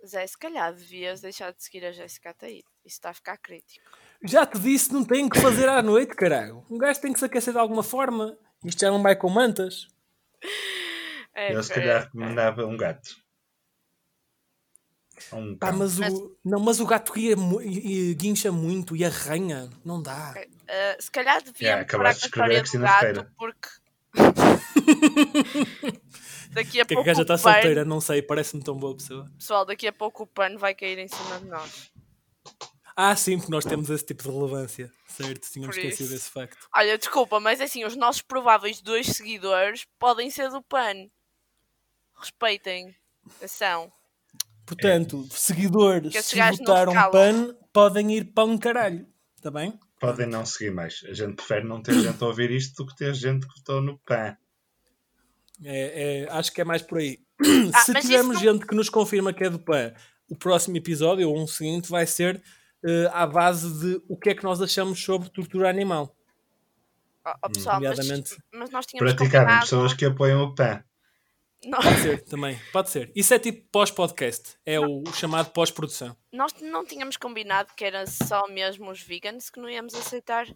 Zé, 0.07 0.25
se 0.25 0.37
calhar 0.37 0.73
devias 0.73 1.21
deixar 1.21 1.51
de 1.51 1.63
seguir 1.63 1.85
a 1.85 1.91
Jéssica 1.91 2.29
Ataíde. 2.31 2.65
Isso 2.85 2.95
está 2.95 3.09
a 3.09 3.13
ficar 3.13 3.37
crítico. 3.37 3.85
Já 4.23 4.45
te 4.45 4.57
disse, 4.59 4.91
não 4.93 5.03
tem 5.05 5.27
que 5.29 5.39
fazer 5.39 5.67
à 5.69 5.81
noite, 5.81 6.15
carago. 6.15 6.65
Um 6.69 6.77
gajo 6.77 6.99
tem 7.01 7.13
que 7.13 7.19
se 7.19 7.25
aquecer 7.25 7.53
de 7.53 7.59
alguma 7.59 7.83
forma. 7.83 8.37
Isto 8.65 8.79
já 8.81 8.89
não 8.91 9.01
vai 9.03 9.15
com 9.15 9.29
mantas. 9.29 9.87
É, 11.35 11.53
eu 11.53 11.61
se 11.61 11.71
é, 11.71 11.75
calhar 11.75 12.03
recomendava 12.05 12.65
um 12.65 12.75
gato. 12.75 13.15
Um 15.33 15.55
Pá, 15.57 15.69
cão. 15.69 15.79
mas 15.79 15.97
o, 15.97 16.01
Mas- 16.01 16.13
não, 16.45 16.59
mas 16.59 16.79
o 16.79 16.85
gato 16.85 17.17
ia, 17.17 17.35
e- 17.63 18.11
e 18.11 18.15
guincha 18.15 18.51
muito 18.51 18.95
e 18.95 19.03
arranha. 19.03 19.69
Não 19.83 20.01
dá. 20.01 20.33
Uh, 20.37 21.01
se 21.01 21.09
calhar 21.11 21.41
devia 21.41 21.67
Yeah, 21.69 21.85
parar 21.85 22.13
com 22.15 22.23
a 22.23 22.25
história 22.27 22.63
do 22.63 22.79
gato 22.79 22.99
Ferreira. 22.99 23.33
porque 23.37 23.69
daqui 26.57 26.81
a 26.81 26.85
Que 26.85 26.93
a 26.93 26.97
pouco 26.97 27.03
gaja 27.05 27.19
o 27.19 27.21
está 27.21 27.37
pano, 27.37 27.53
solteira, 27.53 27.85
não 27.85 28.01
sei, 28.01 28.21
parece-me 28.21 28.63
tão 28.63 28.75
boa 28.77 28.95
pessoa. 28.95 29.29
pessoal, 29.37 29.65
daqui 29.65 29.87
a 29.87 29.93
pouco 29.93 30.23
o 30.23 30.27
pano 30.27 30.57
vai 30.57 30.73
cair 30.73 30.97
em 30.97 31.07
cima 31.07 31.39
de 31.39 31.45
nós. 31.45 31.91
Ah, 32.95 33.15
sim, 33.15 33.37
porque 33.37 33.51
nós 33.51 33.63
temos 33.63 33.89
esse 33.91 34.03
tipo 34.05 34.23
de 34.23 34.29
relevância. 34.29 34.91
Certo, 35.07 35.47
tínhamos 35.51 35.77
esquecido 35.77 36.09
desse 36.09 36.29
facto. 36.31 36.67
Olha, 36.75 36.97
desculpa, 36.97 37.39
mas 37.39 37.61
assim, 37.61 37.85
os 37.85 37.95
nossos 37.95 38.21
prováveis 38.23 38.81
dois 38.81 39.07
seguidores 39.07 39.85
podem 39.99 40.31
ser 40.31 40.49
do 40.49 40.61
PAN. 40.63 41.07
Respeitem. 42.15 42.95
Atenção. 43.37 43.91
Portanto, 44.65 45.27
seguidores, 45.31 46.11
Que 46.11 46.21
se 46.21 46.35
votaram. 46.35 46.93
PAN, 47.11 47.55
podem 47.71 48.17
ir 48.17 48.33
para 48.33 48.45
um 48.45 48.57
caralho. 48.57 49.07
Está 49.35 49.51
bem? 49.51 49.79
Podem 49.99 50.27
não 50.27 50.45
seguir 50.45 50.71
mais. 50.71 51.03
A 51.07 51.13
gente 51.13 51.35
prefere 51.35 51.65
não 51.67 51.81
ter 51.81 51.93
gente 51.99 52.21
a 52.23 52.27
ouvir 52.27 52.51
isto 52.51 52.83
do 52.83 52.89
que 52.89 52.95
ter 52.97 53.13
gente 53.13 53.47
que 53.47 53.55
votou 53.59 53.81
no 53.81 53.97
PAN. 53.99 54.35
É, 55.63 56.23
é, 56.25 56.31
acho 56.31 56.51
que 56.51 56.61
é 56.61 56.63
mais 56.63 56.81
por 56.81 56.97
aí. 56.99 57.19
Ah, 57.73 57.79
Se 57.81 57.93
tivermos 57.95 58.37
isso 58.37 58.45
não- 58.45 58.53
gente 58.53 58.65
que 58.67 58.75
nos 58.75 58.89
confirma 58.89 59.33
que 59.33 59.43
é 59.43 59.49
do 59.49 59.59
PAN, 59.59 59.93
o 60.29 60.35
próximo 60.35 60.75
episódio, 60.77 61.29
ou 61.29 61.37
um 61.37 61.47
seguinte, 61.47 61.89
vai 61.89 62.05
ser 62.05 62.41
eh, 62.85 63.09
à 63.11 63.25
base 63.25 63.79
de 63.79 64.01
o 64.07 64.17
que 64.17 64.29
é 64.29 64.35
que 64.35 64.43
nós 64.43 64.61
achamos 64.61 65.01
sobre 65.03 65.29
tortura 65.29 65.69
animal. 65.69 66.15
Ó, 67.25 67.33
ó, 67.43 67.49
pessoal, 67.49 67.79
mas, 67.81 67.97
Nomeadamente- 67.97 68.37
mas 68.53 68.69
nós 68.69 68.85
tínhamos 68.85 69.13
combinado... 69.13 69.61
pessoas 69.61 69.93
que 69.93 70.05
apoiam 70.05 70.43
o 70.43 70.55
PAN. 70.55 70.83
Não- 71.65 71.79
Pode 71.81 72.01
ser, 72.01 72.23
também. 72.25 72.59
Pode 72.71 72.89
ser. 72.91 73.11
Isso 73.15 73.33
é 73.33 73.39
tipo 73.39 73.67
pós-podcast. 73.71 74.55
É 74.63 74.79
o, 74.79 75.01
o 75.01 75.13
chamado 75.13 75.49
pós-produção. 75.51 76.15
nós 76.31 76.53
não 76.61 76.85
tínhamos 76.85 77.17
combinado 77.17 77.73
que 77.75 77.83
era 77.83 78.05
só 78.05 78.47
mesmo 78.47 78.91
os 78.91 79.01
vegans 79.01 79.49
que 79.49 79.59
não 79.59 79.67
íamos 79.69 79.95
aceitar. 79.95 80.47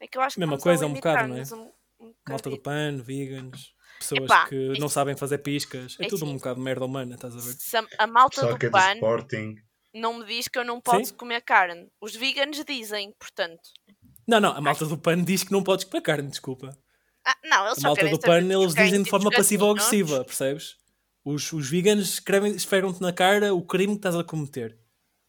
É 0.00 0.06
que 0.08 0.18
eu 0.18 0.22
acho 0.22 0.34
que 0.34 0.40
Mesma 0.40 0.58
coisa, 0.58 0.86
um 0.86 0.92
bocado, 0.92 1.28
limitar-nos 1.32 1.52
um, 1.52 1.70
um 2.00 2.12
Malta 2.28 2.50
do 2.50 2.56
bocadinho. 2.56 2.96
PAN, 2.98 3.02
vegans, 3.02 3.74
pessoas 3.98 4.22
Epá, 4.24 4.46
que 4.48 4.78
não 4.78 4.88
sabem 4.88 5.16
fazer 5.16 5.38
piscas. 5.38 5.96
É, 5.98 6.06
é 6.06 6.08
tudo 6.08 6.24
um 6.24 6.28
assim. 6.28 6.36
bocado 6.38 6.60
merda 6.60 6.84
humana, 6.84 7.14
estás 7.14 7.34
a 7.34 7.40
ver? 7.40 7.52
Se 7.58 7.76
a, 7.98 8.06
malta 8.06 8.40
Só 8.40 8.52
do 8.52 8.66
é 8.66 8.70
PAN 8.70 8.94
Sporting. 8.94 9.54
não 9.94 10.18
me 10.18 10.24
diz 10.26 10.48
que 10.48 10.58
eu 10.58 10.64
não 10.64 10.80
posso 10.80 11.06
Sim. 11.10 11.14
comer 11.14 11.40
carne. 11.42 11.88
Os 12.00 12.14
veganos 12.14 12.62
dizem, 12.64 13.12
portanto. 13.18 13.70
Não, 14.26 14.40
não, 14.40 14.50
a 14.52 14.60
malta 14.60 14.84
do 14.86 14.98
PAN 14.98 15.22
diz 15.22 15.42
que 15.44 15.52
não 15.52 15.62
podes 15.62 15.84
comer 15.84 16.02
carne, 16.02 16.28
desculpa. 16.28 16.76
Ah, 17.24 17.36
não, 17.44 17.66
eles 17.66 17.78
A 17.78 17.88
malta 17.88 18.08
do 18.08 18.20
PAN 18.20 18.38
eles 18.52 18.74
dizem 18.74 19.02
de 19.02 19.10
forma 19.10 19.28
os 19.30 19.36
passiva 19.36 19.64
ou 19.64 19.74
gatinhos- 19.74 20.10
agressiva, 20.12 20.24
percebes? 20.24 20.76
Os, 21.24 21.52
os 21.52 21.68
veganos 21.68 22.08
escrevem, 22.14 22.54
esfregam-te 22.54 23.00
na 23.02 23.12
cara 23.12 23.52
o 23.52 23.60
crime 23.62 23.94
que 23.94 23.98
estás 23.98 24.14
a 24.14 24.22
cometer. 24.22 24.78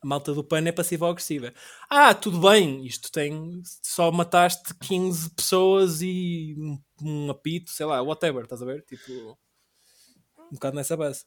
Malta 0.08 0.34
do 0.34 0.42
PAN 0.44 0.66
é 0.66 0.72
passiva 0.72 1.06
ou 1.06 1.12
agressiva. 1.12 1.54
Ah, 1.90 2.14
tudo 2.16 2.40
bem, 2.40 2.86
isto 2.86 3.12
tem. 3.12 3.62
Só 3.84 4.10
mataste 4.10 4.74
15 4.76 5.32
pessoas 5.32 6.02
e 6.02 6.56
um, 6.58 6.82
um 7.02 7.30
apito, 7.30 7.72
sei 7.72 7.86
lá, 7.86 8.02
whatever, 8.02 8.44
estás 8.44 8.62
a 8.62 8.66
ver? 8.66 8.84
Tipo. 8.86 9.38
Um 10.50 10.54
bocado 10.54 10.78
nessa 10.78 10.96
base. 10.96 11.26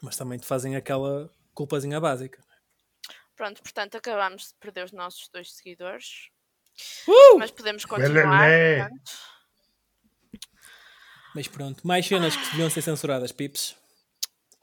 Mas 0.00 0.16
também 0.16 0.38
te 0.38 0.46
fazem 0.46 0.76
aquela 0.76 1.30
culpazinha 1.52 2.00
básica. 2.00 2.42
Pronto, 3.36 3.62
portanto, 3.62 3.96
acabámos 3.96 4.48
de 4.48 4.54
perder 4.54 4.84
os 4.86 4.92
nossos 4.92 5.28
dois 5.28 5.52
seguidores. 5.52 6.30
Uh! 7.06 7.38
Mas 7.38 7.50
podemos 7.50 7.84
continuar. 7.84 8.48
Portanto. 8.78 9.12
Mas 11.34 11.46
pronto, 11.46 11.86
mais 11.86 12.06
cenas 12.06 12.34
que 12.34 12.50
deviam 12.50 12.70
ser 12.70 12.80
censuradas, 12.80 13.30
pips. 13.30 13.76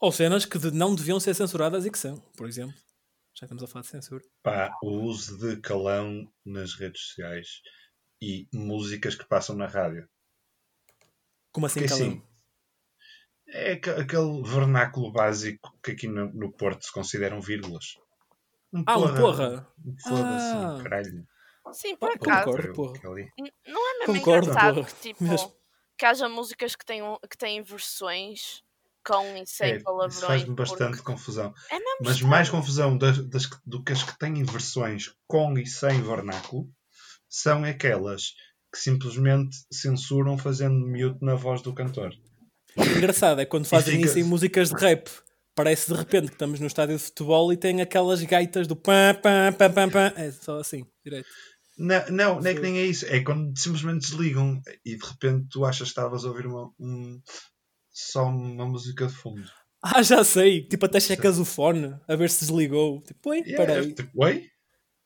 Ou 0.00 0.10
cenas 0.10 0.44
que 0.44 0.58
de- 0.58 0.72
não 0.72 0.94
deviam 0.94 1.20
ser 1.20 1.34
censuradas 1.34 1.86
e 1.86 1.90
que 1.90 1.98
são, 1.98 2.18
por 2.36 2.48
exemplo. 2.48 2.74
Já 3.38 3.44
estamos 3.46 3.62
a 3.62 3.66
falar 3.66 3.82
de 3.82 3.88
censura. 3.88 4.24
Pá, 4.42 4.74
o 4.82 4.90
uso 5.02 5.36
de 5.38 5.60
calão 5.60 6.30
nas 6.44 6.74
redes 6.74 7.02
sociais 7.02 7.60
e 8.20 8.48
músicas 8.52 9.14
que 9.14 9.26
passam 9.26 9.54
na 9.56 9.66
rádio. 9.66 10.08
Como 11.52 11.66
assim, 11.66 11.80
Porque 11.80 11.92
calão? 11.94 12.08
assim, 12.12 12.22
é 13.48 13.72
aque- 13.72 13.90
aquele 13.90 14.42
vernáculo 14.42 15.12
básico 15.12 15.78
que 15.82 15.90
aqui 15.92 16.08
no, 16.08 16.32
no 16.32 16.50
Porto 16.52 16.84
se 16.84 16.92
consideram 16.92 17.40
vírgulas. 17.40 17.96
Um 18.72 18.82
Ah, 18.86 18.98
um 18.98 19.14
porra. 19.14 19.68
Um 19.84 19.96
Foda-se, 19.98 20.56
Ah. 20.56 20.74
um 20.78 20.82
caralho. 20.82 21.26
Sim, 21.72 21.96
por 21.96 22.10
Ah, 22.10 22.14
acaso. 22.14 22.44
concordo. 22.46 22.72
Porra. 22.72 23.00
Não 23.04 23.16
é 23.16 23.98
mesmo 23.98 24.14
Concordo, 24.14 24.46
engraçado 24.48 24.74
porra. 24.76 24.86
que, 24.86 24.94
tipo, 25.00 25.56
que 25.98 26.04
haja 26.06 26.28
músicas 26.28 26.74
que 26.76 26.84
tenham, 26.86 27.18
que 27.28 27.36
têm 27.36 27.62
versões 27.62 28.62
com 29.06 29.36
e 29.36 29.46
sem 29.46 29.72
É, 29.72 29.78
palavrões. 29.80 30.14
isso 30.16 30.26
faz-me 30.26 30.46
porque- 30.56 30.70
bastante 30.70 31.02
confusão. 31.02 31.54
É 31.70 31.74
mesmo 31.78 31.96
Mas 32.00 32.10
estranho. 32.12 32.30
mais 32.30 32.48
confusão 32.50 32.98
das, 32.98 33.18
das 33.28 33.46
que- 33.46 33.56
do 33.64 33.82
que 33.82 33.92
as 33.92 34.02
que 34.02 34.18
têm 34.18 34.42
versões 34.44 35.12
com 35.26 35.56
e 35.58 35.66
sem 35.66 36.02
vernáculo 36.02 36.68
são 37.28 37.64
aquelas 37.64 38.32
que 38.72 38.78
simplesmente 38.80 39.56
censuram 39.72 40.36
fazendo 40.36 40.74
mute 40.86 41.18
na 41.24 41.34
voz 41.34 41.62
do 41.62 41.72
cantor. 41.74 42.12
Engraçado 42.76 43.40
é 43.40 43.46
quando 43.46 43.66
fazem 43.66 43.96
fica- 43.96 44.06
isso 44.06 44.18
em 44.18 44.22
músicas 44.24 44.70
de 44.70 44.76
rap. 44.80 45.08
Parece 45.54 45.90
de 45.90 45.96
repente 45.98 46.26
que 46.26 46.32
estamos 46.34 46.60
num 46.60 46.66
estádio 46.66 46.96
de 46.98 47.02
futebol 47.02 47.50
e 47.52 47.56
tem 47.56 47.80
aquelas 47.80 48.22
gaitas 48.22 48.66
do 48.66 48.76
pam, 48.76 49.14
pam, 49.22 49.52
pam, 49.56 49.72
pam, 49.72 49.88
pam. 49.90 50.12
É 50.16 50.30
só 50.30 50.58
assim, 50.58 50.84
direito. 51.02 51.26
Não, 51.78 52.06
não, 52.10 52.40
não 52.40 52.46
é 52.50 52.54
que 52.54 52.60
nem 52.60 52.78
é 52.78 52.84
isso. 52.84 53.06
É 53.06 53.20
quando 53.20 53.56
simplesmente 53.58 54.00
desligam 54.00 54.60
e 54.84 54.96
de 54.96 55.06
repente 55.06 55.46
tu 55.50 55.64
achas 55.64 55.88
que 55.88 55.92
estavas 55.92 56.24
a 56.24 56.28
ouvir 56.28 56.46
uma, 56.46 56.70
um- 56.78 57.20
só 57.98 58.24
uma 58.26 58.66
música 58.66 59.06
de 59.06 59.12
fundo. 59.14 59.50
Ah, 59.82 60.02
já 60.02 60.22
sei. 60.24 60.66
Tipo, 60.66 60.86
até 60.86 60.98
checas 61.00 61.38
o 61.38 61.44
fone 61.44 61.96
a 62.08 62.16
ver 62.16 62.28
se 62.30 62.40
desligou. 62.40 63.02
Tipo, 63.02 63.30
oi, 63.30 63.38
Yeah, 63.46 63.66
peraí. 63.66 63.94
tipo, 63.94 64.10
oi? 64.22 64.50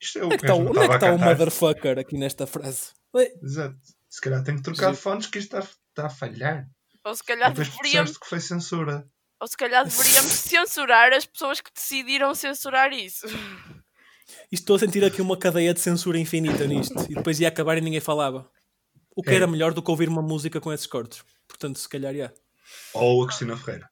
Isto 0.00 0.18
é 0.18 0.22
o 0.22 0.26
Onde 0.26 0.35
é 0.35 0.38
que 0.38 0.44
está 0.46 0.55
o, 0.55 0.61
é 0.61 0.70
está 0.70 0.79
o 0.81 0.88
cantar. 0.98 1.18
motherfucker 1.18 1.98
aqui 1.98 2.16
nesta 2.16 2.46
frase? 2.46 2.92
Oi. 3.12 3.29
Exato. 3.42 3.76
Se 4.09 4.20
calhar 4.20 4.42
tenho 4.42 4.57
que 4.57 4.62
trocar 4.64 4.87
Giro. 4.90 4.96
fones 4.96 5.26
que 5.26 5.38
isto 5.38 5.57
está, 5.57 5.68
está 5.90 6.07
a 6.07 6.11
falhar. 6.11 6.66
Ou 7.05 7.14
se 7.14 7.22
calhar 7.24 7.50
depois 7.50 7.68
deveríamos, 7.68 8.16
que 8.18 8.26
foi 8.26 8.40
censura. 8.40 9.07
ou 9.40 9.46
se 9.46 9.57
calhar 9.57 9.85
deveríamos 9.85 10.33
censurar 10.33 11.12
as 11.12 11.26
pessoas 11.26 11.61
que 11.61 11.70
decidiram 11.72 12.35
censurar 12.35 12.92
isso. 12.92 13.26
Estou 14.50 14.76
a 14.76 14.79
sentir 14.79 15.05
aqui 15.05 15.20
uma 15.20 15.37
cadeia 15.37 15.74
de 15.74 15.81
censura 15.81 16.18
infinita 16.18 16.66
nisto. 16.66 16.94
E 17.11 17.14
depois 17.14 17.38
ia 17.40 17.48
acabar 17.48 17.76
e 17.79 17.81
ninguém 17.81 18.00
falava. 18.00 18.50
O 19.14 19.22
que 19.22 19.31
É. 19.31 19.35
era 19.37 19.46
melhor 19.46 19.74
do 19.74 19.83
que 19.83 19.90
ouvir 19.90 20.09
uma 20.09 20.22
música 20.22 20.61
com 20.61 20.72
esses 20.72 20.87
cortes. 20.87 21.22
Portanto, 21.48 21.79
se 21.79 21.88
calhar, 21.88 22.14
já. 22.14 22.33
Ou 22.94 23.22
a 23.22 23.26
Cristina 23.26 23.56
Ferreira. 23.56 23.90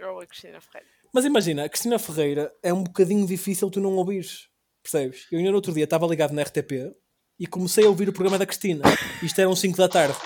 Ou 0.00 0.20
a 0.20 0.26
Cristina 0.26 0.60
Ferreira. 0.60 0.88
Mas 1.12 1.24
imagina, 1.24 1.64
a 1.64 1.68
Cristina 1.68 1.98
Ferreira 1.98 2.52
é 2.62 2.72
um 2.72 2.82
bocadinho 2.84 3.26
difícil 3.26 3.70
tu 3.70 3.80
não 3.80 3.94
ouvires. 3.94 4.48
Percebes? 4.82 5.26
Eu 5.30 5.38
ainda 5.38 5.50
no 5.50 5.56
outro 5.56 5.72
dia 5.72 5.84
estava 5.84 6.06
ligado 6.06 6.32
na 6.32 6.42
RTP 6.42 6.94
e 7.38 7.46
comecei 7.46 7.84
a 7.84 7.88
ouvir 7.88 8.08
o 8.08 8.12
programa 8.12 8.38
da 8.38 8.46
Cristina. 8.46 8.84
Isto 9.22 9.40
eram 9.40 9.54
5 9.56 9.76
da 9.76 9.88
tarde. 9.88 10.16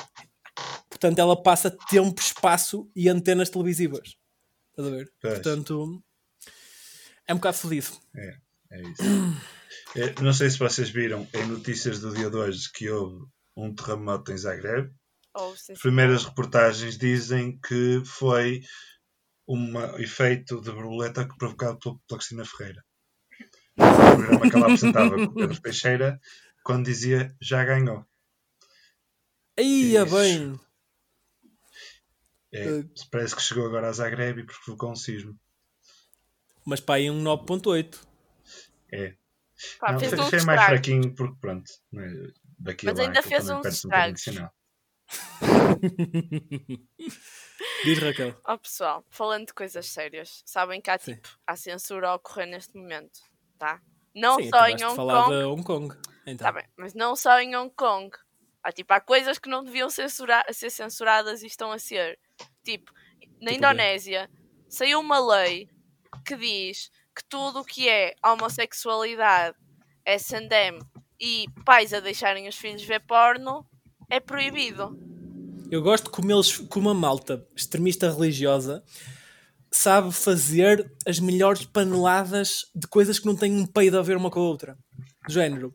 Portanto, 0.89 1.19
ela 1.19 1.41
passa 1.41 1.71
tempo, 1.91 2.21
espaço 2.21 2.91
e 2.95 3.09
antenas 3.09 3.51
televisivas. 3.51 4.17
Estás 4.71 4.89
a 4.89 4.91
ver? 4.97 5.13
Pois. 5.21 5.35
Portanto, 5.35 6.03
é 7.27 7.33
um 7.35 7.37
bocado 7.37 7.57
fodido. 7.57 7.89
É 8.15 8.83
isso. 8.83 9.03
Eh, 9.97 10.15
Não 10.23 10.33
sei 10.33 10.49
se 10.51 10.59
vocês 10.59 10.91
viram 10.91 11.27
em 11.35 11.47
notícias 11.47 12.01
do 12.01 12.15
dia 12.15 12.31
de 12.31 12.37
hoje 12.37 12.71
que 12.73 12.89
houve 12.89 13.25
um 13.57 13.75
terremoto 13.75 14.33
em 14.33 14.37
Zagreb. 14.39 14.91
Sim, 15.57 15.73
As 15.73 15.79
primeiras 15.81 16.25
reportagens 16.25 16.99
dizem 16.99 17.59
que 17.59 18.03
foi 18.05 18.63
um 19.49 19.79
efeito 19.99 20.61
de 20.61 20.71
borboleta 20.71 21.27
que 21.27 21.37
provocado 21.37 21.79
pela, 21.79 21.97
pela 22.07 22.19
Cristina 22.19 22.45
Ferreira. 22.45 22.85
O 23.77 24.15
programa 24.17 24.51
que 24.51 24.57
ela 24.57 24.67
apresentava 24.67 25.15
com 25.17 25.23
o 25.25 25.35
Pedro 25.35 25.59
Teixeira 25.63 26.21
quando 26.65 26.85
dizia 26.85 27.35
já 27.41 27.65
ganhou. 27.65 28.05
Aí, 29.59 29.97
é 29.97 30.03
Isso. 30.05 30.15
bem. 30.15 30.61
É, 32.55 32.65
Eh. 32.81 32.85
parece 33.11 33.35
que 33.35 33.41
chegou 33.43 33.67
agora 33.67 33.89
a 33.89 33.93
Zagreb 33.93 34.41
e 34.41 34.45
provocou 34.47 34.93
um 34.93 34.97
sismo. 34.97 35.39
Mas 36.67 36.81
pá, 36.81 36.97
aí 36.97 37.11
um 37.11 37.23
9.8. 37.23 37.99
É. 38.93 39.17
Pá, 39.81 39.93
Não, 39.93 40.01
fez 40.01 40.13
um 40.13 40.17
mais 40.19 40.31
estrago. 40.33 40.65
fraquinho 40.67 41.15
porque 41.15 41.37
pronto. 41.41 41.71
né, 41.91 42.33
Daqui 42.59 42.87
Mas 42.87 42.99
ainda 42.99 43.23
fez 43.23 43.49
um 43.49 43.63
sinal. 44.17 44.55
Diz 47.85 47.99
Raquel. 47.99 48.35
Ó 48.45 48.57
pessoal, 48.57 49.05
falando 49.11 49.47
de 49.47 49.55
coisas 49.55 49.87
sérias, 49.87 50.43
sabem 50.47 50.81
que 50.81 50.91
há 50.91 50.99
Sim. 50.99 51.15
tipo, 51.15 51.29
há 51.47 51.57
censura 51.57 52.11
a 52.11 52.15
ocorrer 52.15 52.47
neste 52.47 52.77
momento, 52.77 53.21
tá? 53.59 53.81
Não 54.15 54.37
Sim, 54.37 54.51
só 54.51 54.69
em 54.69 54.85
Hong 54.85 54.97
falar 54.97 55.25
Kong, 55.25 55.37
de 55.37 55.45
Hong 55.45 55.65
Kong. 55.65 55.97
Então. 56.27 56.47
tá 56.47 56.53
bem, 56.53 56.69
mas 56.77 56.95
não 56.95 57.17
só 57.17 57.41
em 57.41 57.57
Hong 57.57 57.73
Kong. 57.75 58.17
Há 58.63 58.71
tipo, 58.71 58.93
há 58.93 59.01
coisas 59.01 59.39
que 59.39 59.49
não 59.49 59.65
deviam 59.65 59.91
censurar, 59.91 60.45
ser 60.53 60.71
censuradas 60.71 61.43
e 61.43 61.47
estão 61.47 61.73
a 61.73 61.79
ser. 61.79 62.19
Tipo, 62.63 62.93
na 63.41 63.51
Tipo 63.51 63.55
Indonésia 63.55 64.31
saiu 64.69 65.01
uma 65.01 65.19
lei 65.19 65.69
que 66.25 66.37
diz 66.37 66.91
que 67.15 67.25
tudo 67.29 67.61
o 67.61 67.65
que 67.65 67.89
é 67.89 68.15
homossexualidade, 68.25 69.57
S&M 70.05 70.79
e 71.21 71.47
pais 71.65 71.93
a 71.93 72.01
deixarem 72.01 72.49
os 72.49 72.57
filhos 72.57 72.85
ver 72.85 73.01
porno 73.01 73.67
é 74.13 74.21
proibido. 74.21 74.95
Eu 75.71 75.81
gosto 75.81 76.11
como 76.11 76.31
eles, 76.31 76.59
como 76.59 76.91
a 76.91 76.95
malta 76.95 77.49
extremista 77.57 78.11
religiosa 78.11 78.85
sabe 79.71 80.13
fazer 80.13 80.95
as 81.07 81.19
melhores 81.19 81.65
paneladas 81.65 82.71
de 82.75 82.87
coisas 82.87 83.19
que 83.19 83.25
não 83.25 83.35
têm 83.35 83.57
um 83.57 83.67
peido 83.67 83.99
a 83.99 84.03
ver 84.03 84.19
uma 84.19 84.31
com 84.31 84.39
a 84.39 84.43
outra. 84.43 84.77
Do 85.27 85.33
género. 85.33 85.75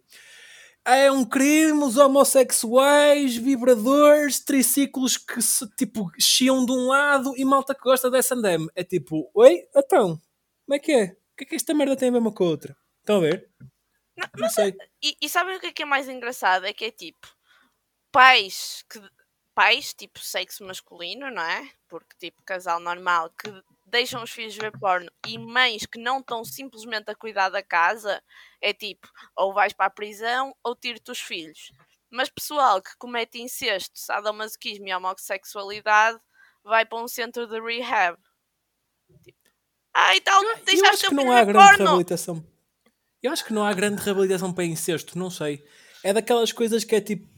É 0.86 1.12
um 1.12 1.26
crime, 1.26 1.84
os 1.84 1.98
homossexuais, 1.98 3.36
vibradores, 3.36 4.40
triciclos 4.40 5.18
que 5.18 5.42
se, 5.42 5.68
tipo 5.76 6.12
chiam 6.20 6.64
de 6.64 6.72
um 6.72 6.86
lado 6.86 7.34
e 7.36 7.44
malta 7.44 7.74
que 7.74 7.82
gosta 7.82 8.12
dessa 8.12 8.36
andeme. 8.36 8.68
É 8.76 8.84
tipo, 8.84 9.32
oi, 9.34 9.64
então, 9.76 10.22
como 10.64 10.76
é 10.76 10.80
que 10.80 10.92
é? 10.92 11.06
O 11.06 11.38
que 11.38 11.44
é 11.44 11.48
que 11.48 11.56
esta 11.56 11.74
merda 11.74 11.96
tem 11.96 12.10
a 12.10 12.12
ver 12.12 12.20
uma 12.20 12.32
com 12.32 12.44
a 12.44 12.50
outra? 12.50 12.78
Estão 13.00 13.18
a 13.18 13.22
ver? 13.22 13.50
Não, 14.38 14.50
sei. 14.50 14.76
E, 15.04 15.18
e 15.24 15.28
sabem 15.28 15.58
o 15.58 15.60
que 15.60 15.68
é 15.68 15.72
que 15.72 15.82
é 15.82 15.86
mais 15.86 16.08
engraçado? 16.08 16.66
É 16.66 16.74
que 16.74 16.86
é 16.86 16.92
tipo 16.92 17.37
pais 18.18 18.84
que 18.90 19.00
pais, 19.54 19.94
tipo 19.94 20.20
sexo 20.20 20.64
masculino, 20.64 21.30
não 21.30 21.44
é? 21.44 21.70
Porque 21.88 22.16
tipo 22.18 22.42
casal 22.44 22.80
normal 22.80 23.30
que 23.32 23.48
deixam 23.86 24.24
os 24.24 24.32
filhos 24.32 24.56
ver 24.56 24.72
porno 24.80 25.08
e 25.28 25.38
mães 25.38 25.86
que 25.86 26.00
não 26.00 26.20
estão 26.20 26.44
simplesmente 26.44 27.12
a 27.12 27.16
cuidar 27.16 27.50
da 27.50 27.62
casa, 27.62 28.24
é 28.60 28.74
tipo, 28.74 29.08
ou 29.36 29.54
vais 29.54 29.72
para 29.72 29.86
a 29.86 29.92
prisão 29.92 30.56
ou 30.64 30.76
tiro-te 30.76 31.12
os 31.12 31.20
filhos. 31.20 31.72
Mas 32.10 32.28
pessoal 32.28 32.82
que 32.82 32.90
comete 32.98 33.40
incesto, 33.40 34.00
sadomasoquismo 34.00 34.88
e 34.88 34.96
homossexualidade 34.96 36.20
vai 36.64 36.88
para 36.88 37.04
um 37.04 37.08
centro 37.08 37.46
de 37.46 37.60
rehab. 37.60 38.18
Tipo, 39.24 39.38
ah, 39.94 40.16
e 40.16 40.22
tal, 40.22 40.44
Eu 40.44 40.66
deixaste 40.66 40.88
acho 40.88 41.02
teu 41.02 41.10
que 41.10 41.16
não 41.16 41.32
há 41.32 41.44
grande 41.44 41.68
porno. 41.68 41.84
reabilitação. 41.86 42.48
Eu 43.22 43.32
acho 43.32 43.46
que 43.46 43.54
não 43.54 43.64
há 43.64 43.74
grande 43.74 44.02
reabilitação 44.02 44.52
para 44.52 44.66
incesto, 44.66 45.20
não 45.20 45.30
sei. 45.30 45.64
É 46.04 46.12
daquelas 46.14 46.52
coisas 46.52 46.84
que 46.84 46.96
é 46.96 47.02
tipo. 47.02 47.37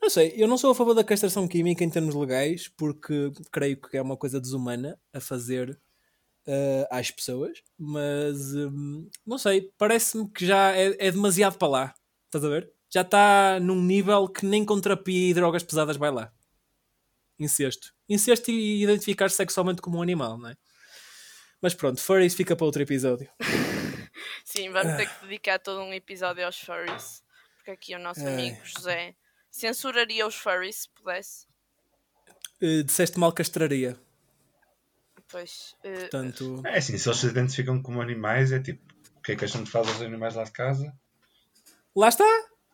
Não 0.00 0.08
sei, 0.08 0.32
eu 0.36 0.48
não 0.48 0.56
sou 0.56 0.70
a 0.70 0.74
favor 0.74 0.94
da 0.94 1.04
castração 1.04 1.46
química 1.46 1.84
em 1.84 1.90
termos 1.90 2.14
legais, 2.14 2.68
porque 2.68 3.30
creio 3.52 3.76
que 3.76 3.96
é 3.96 4.02
uma 4.02 4.16
coisa 4.16 4.40
desumana 4.40 4.98
a 5.12 5.20
fazer 5.20 5.78
eh, 6.46 6.88
às 6.90 7.10
pessoas, 7.10 7.62
mas 7.78 8.54
hum, 8.54 9.08
não 9.26 9.36
sei, 9.36 9.70
parece-me 9.76 10.28
que 10.30 10.46
já 10.46 10.74
é, 10.74 10.96
é 10.98 11.10
demasiado 11.10 11.58
para 11.58 11.68
lá. 11.68 11.94
Estás 12.26 12.44
a 12.44 12.48
ver? 12.48 12.72
Já 12.88 13.02
está 13.02 13.60
num 13.60 13.80
nível 13.82 14.26
que 14.26 14.46
nem 14.46 14.64
com 14.64 14.80
terapia 14.80 15.30
e 15.30 15.34
drogas 15.34 15.62
pesadas 15.62 15.96
vai 15.98 16.10
lá. 16.10 16.32
Incesto. 17.38 17.94
Incesto 18.08 18.50
e 18.50 18.82
identificar-se 18.82 19.36
sexualmente 19.36 19.82
como 19.82 19.98
um 19.98 20.02
animal, 20.02 20.38
não 20.38 20.48
é? 20.48 20.56
Mas 21.60 21.74
pronto, 21.74 22.00
furries 22.00 22.34
fica 22.34 22.56
para 22.56 22.64
outro 22.64 22.82
episódio. 22.82 23.30
Sim, 24.44 24.70
vamos 24.70 24.96
ter 24.96 25.08
que 25.08 25.26
dedicar 25.26 25.58
todo 25.58 25.82
um 25.82 25.92
episódio 25.92 26.44
aos 26.44 26.58
furries. 26.58 27.22
Porque 27.56 27.70
aqui 27.70 27.94
o 27.94 27.98
nosso 27.98 28.26
Ai. 28.26 28.32
amigo 28.32 28.60
José 28.64 29.14
censuraria 29.60 30.26
os 30.26 30.34
furries 30.34 30.76
se 30.82 30.88
pudesse. 30.90 31.46
Uh, 32.62 32.82
disseste 32.84 33.18
mal 33.18 33.32
castraria. 33.32 33.98
Pois. 35.28 35.74
eh, 35.84 36.00
Portanto, 36.00 36.60
É 36.66 36.78
assim, 36.78 36.98
se 36.98 37.08
eles 37.08 37.20
se 37.20 37.26
identificam 37.26 37.80
como 37.82 38.00
animais, 38.02 38.50
é 38.52 38.60
tipo, 38.60 38.82
o 39.16 39.22
que 39.22 39.32
é 39.32 39.36
que 39.36 39.44
a 39.44 39.48
gente 39.48 39.70
faz 39.70 39.86
aos 39.88 40.00
animais 40.02 40.34
lá 40.34 40.44
de 40.44 40.50
casa? 40.52 40.92
lá 41.94 42.08
está. 42.08 42.24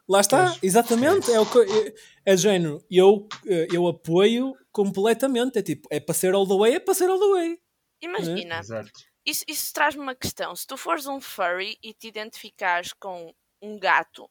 Lá 0.08 0.20
está, 0.20 0.46
Pois. 0.50 0.62
exatamente. 0.62 1.30
É, 1.32 1.40
o 1.40 1.44
que, 1.46 1.58
é, 1.58 1.94
é 2.32 2.34
de 2.36 2.40
género. 2.42 2.78
Eu, 2.90 3.28
eh, 3.46 3.66
eu 3.72 3.86
apoio 3.88 4.54
completamente. 4.70 5.58
É 5.58 5.62
tipo, 5.62 5.88
é 5.90 5.98
para 5.98 6.14
ser 6.14 6.32
all 6.32 6.46
the 6.46 6.54
way, 6.56 6.74
é 6.76 6.80
para 6.80 6.94
ser 6.94 7.10
all 7.10 7.18
the 7.18 7.26
way. 7.26 7.60
imagina, 8.00 8.58
Exato. 8.60 8.90
isso, 9.26 9.44
isso 9.48 9.72
traz-me 9.74 10.00
uma 10.02 10.14
questão. 10.14 10.54
Se 10.54 10.64
tu 10.66 10.76
fores 10.76 11.06
um 11.06 11.20
furry 11.20 11.76
e 11.82 11.92
te 11.92 12.06
identificares 12.06 12.92
com 12.92 13.34
um 13.60 13.78
gato 13.80 14.30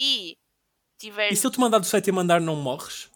e 0.00 0.38
tiveres. 0.98 1.32
E 1.34 1.36
se 1.36 1.46
eu 1.46 1.50
te 1.52 1.60
mandar 1.60 1.78
do 1.78 1.86
sétimo 1.86 2.18
andar, 2.20 2.40
não 2.40 2.56
morres? 2.56 3.08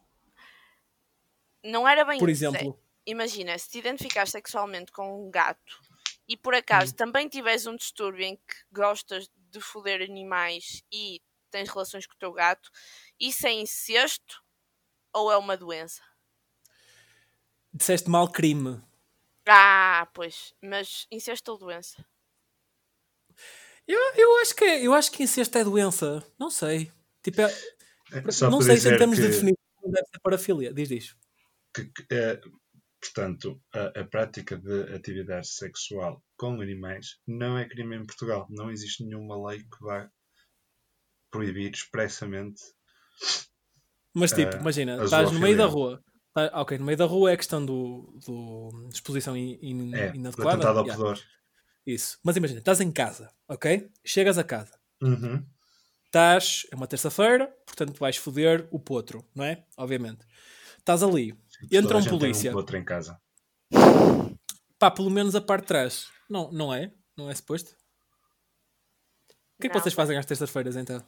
Não 1.64 1.86
era 1.88 2.04
bem 2.04 2.18
Por 2.18 2.28
isso, 2.28 2.56
é. 2.56 2.60
exemplo. 2.60 2.78
Imagina, 3.06 3.58
se 3.58 3.68
te 3.70 3.78
identificares 3.78 4.30
sexualmente 4.30 4.92
com 4.92 5.26
um 5.26 5.30
gato 5.30 5.80
e 6.28 6.36
por 6.36 6.54
Hum. 6.54 6.58
acaso 6.58 6.94
também 6.94 7.28
tiveres 7.28 7.66
um 7.66 7.76
distúrbio 7.76 8.24
em 8.24 8.36
que 8.36 8.54
gostas 8.72 9.28
de 9.36 9.60
foder 9.60 10.02
animais 10.02 10.82
e 10.92 11.20
tens 11.50 11.68
relações 11.68 12.06
com 12.06 12.14
o 12.14 12.18
teu 12.18 12.32
gato, 12.32 12.70
isso 13.18 13.46
é 13.46 13.52
incesto 13.52 14.42
ou 15.14 15.32
é 15.32 15.36
uma 15.38 15.56
doença? 15.56 16.02
Disseste 17.74 18.08
mal 18.08 18.28
crime. 18.30 18.80
Ah, 19.46 20.08
pois, 20.14 20.54
mas 20.62 21.06
incesto 21.10 21.52
ou 21.52 21.58
doença? 21.58 21.98
Eu, 23.86 23.98
eu, 24.16 24.38
acho 24.38 24.54
que 24.54 24.64
é, 24.64 24.86
eu 24.86 24.94
acho 24.94 25.10
que 25.10 25.22
incesto 25.22 25.58
é 25.58 25.64
doença. 25.64 26.24
Não 26.38 26.50
sei. 26.50 26.90
Tipo, 27.22 27.42
é- 27.42 27.54
É, 28.12 28.20
não 28.50 28.61
sei 28.61 28.76
se 28.76 28.88
em 28.92 28.96
termos 28.98 29.16
que, 29.16 29.22
de 29.22 29.28
definição 29.28 29.56
deve 29.85 30.06
ser 30.09 30.20
parafilia. 30.22 30.72
Diz, 30.74 30.88
diz. 30.88 31.16
que- 31.74 31.85
que, 31.85 32.06
é, 32.14 32.40
portanto, 33.00 33.62
a, 33.72 34.00
a 34.00 34.04
prática 34.04 34.56
de 34.59 34.92
atividade 34.94 35.46
sexual 35.48 36.22
com 36.37 36.61
animais 36.61 37.18
não 37.26 37.56
é 37.56 37.68
crime 37.68 37.96
em 37.96 38.04
Portugal. 38.06 38.46
Não 38.50 38.70
existe 38.70 39.04
nenhuma 39.04 39.48
lei 39.48 39.61
que 39.61 39.80
vá 39.80 40.11
proibir 41.30 41.70
expressamente. 41.72 42.61
Mas 44.14 44.33
tipo, 44.33 44.56
Eh, 44.56 44.61
imagina, 44.61 45.00
a 45.00 45.04
estás 45.04 45.30
no 45.30 45.38
meio 45.38 45.56
da 45.56 45.66
rua. 45.66 46.02
Tá- 46.35 46.50
ok, 46.61 46.78
no 46.78 46.85
meio 46.85 46.98
da 46.98 47.04
rua 47.06 47.30
é 47.30 47.35
a 47.35 47.37
questão 47.37 47.64
do, 47.64 48.18
do 48.26 48.88
exposição 48.92 49.37
in, 49.37 49.59
in- 49.62 49.94
É, 49.94 50.14
inadequada. 50.14 50.50
atentado 50.54 50.78
ao 50.80 50.85
Yeah, 50.87 50.96
pudor. 50.96 51.20
isso. 51.87 52.18
Mas 52.24 52.37
imagina, 52.37 52.59
estás 52.59 52.80
em 52.80 52.90
casa, 52.90 53.33
ok? 53.48 53.88
Chegas 54.04 54.38
a 54.38 54.44
casa. 54.44 54.78
Uhum. 55.02 55.44
Estás, 56.11 56.66
é 56.73 56.75
uma 56.75 56.88
terça-feira, 56.88 57.46
portanto 57.64 57.96
vais 57.96 58.16
foder 58.16 58.66
o 58.73 58.81
potro, 58.81 59.25
não 59.33 59.44
é? 59.44 59.64
Obviamente. 59.77 60.27
Estás 60.77 61.05
ali, 61.05 61.38
entra 61.70 61.96
um 61.99 62.01
gente 62.01 62.11
tem 62.11 62.18
polícia. 62.18 62.57
outro 62.57 62.77
em 62.77 62.85
casa. 62.85 63.16
Pá, 64.77 64.90
pelo 64.90 65.09
menos 65.09 65.37
a 65.37 65.40
parte 65.40 65.62
de 65.62 65.68
trás. 65.68 66.09
Não, 66.29 66.51
não 66.51 66.75
é? 66.75 66.92
Não 67.16 67.31
é 67.31 67.35
suposto? 67.37 67.70
O 69.57 69.61
que 69.61 69.68
é 69.68 69.70
que 69.70 69.77
Não. 69.77 69.81
vocês 69.81 69.94
fazem 69.94 70.18
às 70.18 70.27
terças-feiras 70.27 70.75
então? 70.75 71.01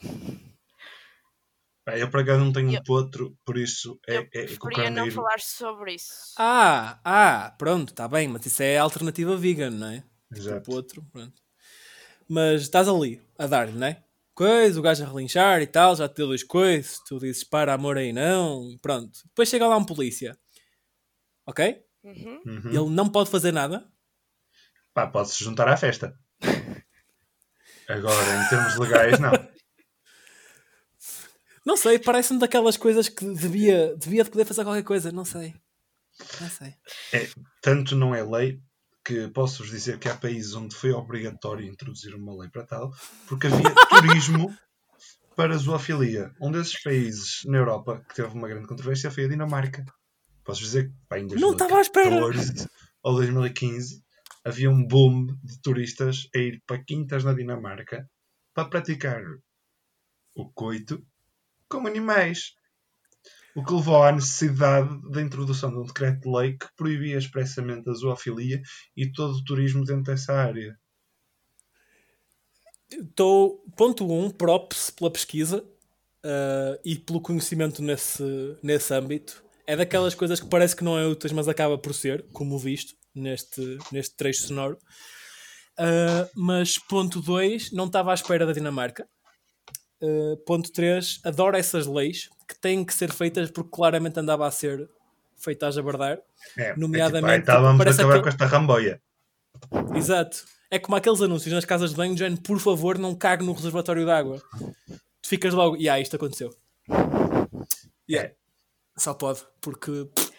Eu, 1.96 2.08
por 2.08 2.20
acaso, 2.20 2.44
não 2.44 2.52
tenho 2.52 2.72
Eu- 2.72 2.80
um 2.80 2.84
potro, 2.84 3.36
por 3.44 3.56
isso 3.58 3.98
é, 4.06 4.18
Eu 4.18 4.20
é, 4.20 4.24
é 4.24 4.46
que 4.46 4.54
o 4.54 4.58
preferia 4.60 4.88
não 4.88 4.94
carneiro. 4.98 5.10
falar 5.16 5.40
sobre 5.40 5.94
isso. 5.94 6.32
Ah, 6.38 7.00
ah, 7.04 7.54
pronto, 7.58 7.88
está 7.90 8.06
bem, 8.06 8.28
mas 8.28 8.46
isso 8.46 8.62
é 8.62 8.78
a 8.78 8.82
alternativa 8.84 9.36
vegan, 9.36 9.70
não 9.70 9.88
é? 9.88 10.04
Exato. 10.32 10.60
Tipo 10.60 10.76
outro, 10.76 11.02
pronto. 11.10 11.42
Mas 12.28 12.62
estás 12.62 12.86
ali 12.86 13.20
a 13.36 13.48
dar-lhe, 13.48 13.72
não 13.72 13.88
é? 13.88 14.00
Coisa, 14.34 14.78
o 14.78 14.82
gajo 14.82 15.04
a 15.04 15.06
relinchar 15.06 15.60
e 15.60 15.66
tal, 15.66 15.94
já 15.94 16.08
te 16.08 16.16
deu 16.16 16.28
dois 16.28 16.42
coisas, 16.42 16.98
tu 17.06 17.18
dizes 17.18 17.44
para 17.44 17.74
amor 17.74 17.98
aí 17.98 18.12
não, 18.12 18.78
pronto. 18.80 19.12
Depois 19.26 19.48
chega 19.48 19.66
lá 19.66 19.76
um 19.76 19.84
polícia, 19.84 20.36
ok? 21.46 21.82
Uhum. 22.02 22.42
Uhum. 22.46 22.68
Ele 22.68 22.90
não 22.90 23.08
pode 23.08 23.30
fazer 23.30 23.52
nada, 23.52 23.86
Pá, 24.94 25.06
pode-se 25.06 25.42
juntar 25.42 25.68
à 25.68 25.76
festa. 25.76 26.18
Agora, 27.88 28.44
em 28.44 28.48
termos 28.48 28.76
legais, 28.76 29.18
não. 29.18 29.32
não 31.64 31.76
sei, 31.76 31.98
parece-me 31.98 32.38
daquelas 32.38 32.76
coisas 32.76 33.08
que 33.08 33.24
devia, 33.24 33.96
devia 33.96 34.24
de 34.24 34.30
poder 34.30 34.44
fazer 34.44 34.64
qualquer 34.64 34.84
coisa, 34.84 35.10
não 35.10 35.24
sei. 35.24 35.54
Não 36.40 36.50
sei. 36.50 36.74
Tanto 37.62 37.96
não 37.96 38.14
é 38.14 38.22
lei 38.22 38.60
que 39.04 39.28
posso-vos 39.28 39.70
dizer 39.70 39.98
que 39.98 40.08
há 40.08 40.16
países 40.16 40.54
onde 40.54 40.74
foi 40.74 40.92
obrigatório 40.92 41.66
introduzir 41.66 42.14
uma 42.14 42.36
lei 42.38 42.48
para 42.48 42.64
tal, 42.64 42.92
porque 43.26 43.48
havia 43.48 43.74
turismo 43.88 44.54
para 45.34 45.56
zoofilia. 45.56 46.32
Um 46.40 46.50
desses 46.50 46.80
países 46.82 47.42
na 47.46 47.58
Europa 47.58 48.04
que 48.08 48.14
teve 48.14 48.28
uma 48.28 48.48
grande 48.48 48.68
controvérsia 48.68 49.10
foi 49.10 49.24
a 49.24 49.28
Dinamarca. 49.28 49.84
Posso 50.44 50.60
dizer 50.60 50.88
que 50.88 50.94
pá, 51.08 51.18
em 51.18 51.26
Não 51.26 51.52
estava 51.52 51.78
à 51.78 51.80
espera. 51.80 52.20
2014 52.20 52.68
ou 53.02 53.14
2015 53.16 54.02
havia 54.44 54.70
um 54.70 54.86
boom 54.86 55.26
de 55.42 55.60
turistas 55.60 56.28
a 56.34 56.38
ir 56.38 56.62
para 56.66 56.82
quintas 56.82 57.24
na 57.24 57.32
Dinamarca 57.32 58.08
para 58.54 58.68
praticar 58.68 59.22
o 60.34 60.50
coito 60.52 61.04
com 61.68 61.86
animais. 61.86 62.54
O 63.54 63.64
que 63.64 63.72
levou 63.72 64.02
à 64.02 64.12
necessidade 64.12 64.88
da 65.10 65.20
introdução 65.20 65.70
de 65.70 65.78
um 65.78 65.84
decreto 65.84 66.20
de 66.20 66.28
lei 66.28 66.56
que 66.56 66.66
proibia 66.76 67.18
expressamente 67.18 67.88
a 67.88 67.92
zoofilia 67.92 68.62
e 68.96 69.10
todo 69.12 69.34
o 69.34 69.44
turismo 69.44 69.84
dentro 69.84 70.04
dessa 70.04 70.32
área. 70.32 70.78
Estou, 72.90 73.62
ponto 73.76 74.06
1, 74.06 74.24
um, 74.24 74.30
props 74.30 74.90
pela 74.90 75.10
pesquisa 75.10 75.64
ah, 76.24 76.78
e 76.84 76.96
pelo 76.96 77.20
conhecimento 77.20 77.82
nesse, 77.82 78.56
nesse 78.62 78.94
âmbito. 78.94 79.42
É 79.66 79.76
daquelas 79.76 80.14
coisas 80.14 80.40
que 80.40 80.48
parece 80.48 80.74
que 80.74 80.84
não 80.84 80.98
é 80.98 81.06
úteis, 81.06 81.32
mas 81.32 81.48
acaba 81.48 81.78
por 81.78 81.94
ser, 81.94 82.24
como 82.32 82.58
visto 82.58 82.94
neste, 83.14 83.78
neste 83.90 84.16
trecho 84.16 84.46
sonoro. 84.48 84.78
Ah, 85.78 86.28
mas 86.34 86.78
ponto 86.78 87.20
2, 87.20 87.72
não 87.72 87.86
estava 87.86 88.10
à 88.10 88.14
espera 88.14 88.46
da 88.46 88.52
Dinamarca. 88.52 89.06
Ah, 90.02 90.36
ponto 90.44 90.72
3, 90.72 91.20
adoro 91.24 91.56
essas 91.56 91.86
leis 91.86 92.28
que 92.48 92.58
têm 92.58 92.84
que 92.84 92.92
ser 92.92 93.12
feitas 93.12 93.50
porque 93.50 93.70
claramente 93.70 94.18
andava 94.18 94.46
a 94.46 94.50
ser 94.50 94.88
feita 95.36 95.68
a 95.68 95.70
jabardar. 95.70 96.18
É, 96.58 96.76
Nomeadamente, 96.76 97.26
é 97.34 97.38
tipo, 97.38 97.50
estávamos 97.50 97.86
a 97.86 97.90
acabar 97.90 98.08
aquele- 98.10 98.22
com 98.22 98.28
esta 98.28 98.46
ramboia. 98.46 99.02
Exato. 99.94 100.44
É 100.70 100.78
como 100.78 100.96
aqueles 100.96 101.20
anúncios 101.20 101.52
nas 101.54 101.64
casas 101.64 101.90
de 101.90 101.96
banho, 101.96 102.16
Jane, 102.16 102.36
por 102.36 102.58
favor, 102.58 102.98
não 102.98 103.14
cague 103.14 103.44
no 103.44 103.52
reservatório 103.52 104.04
de 104.04 104.10
água. 104.10 104.42
Tu 105.20 105.28
ficas 105.28 105.52
logo, 105.54 105.76
e 105.76 105.88
ah, 105.88 106.00
isto 106.00 106.16
aconteceu. 106.16 106.50
Yeah. 108.08 108.30
É. 108.30 108.34
Só 108.96 109.14
pode, 109.14 109.40
porque 109.60 110.06
pff, 110.14 110.32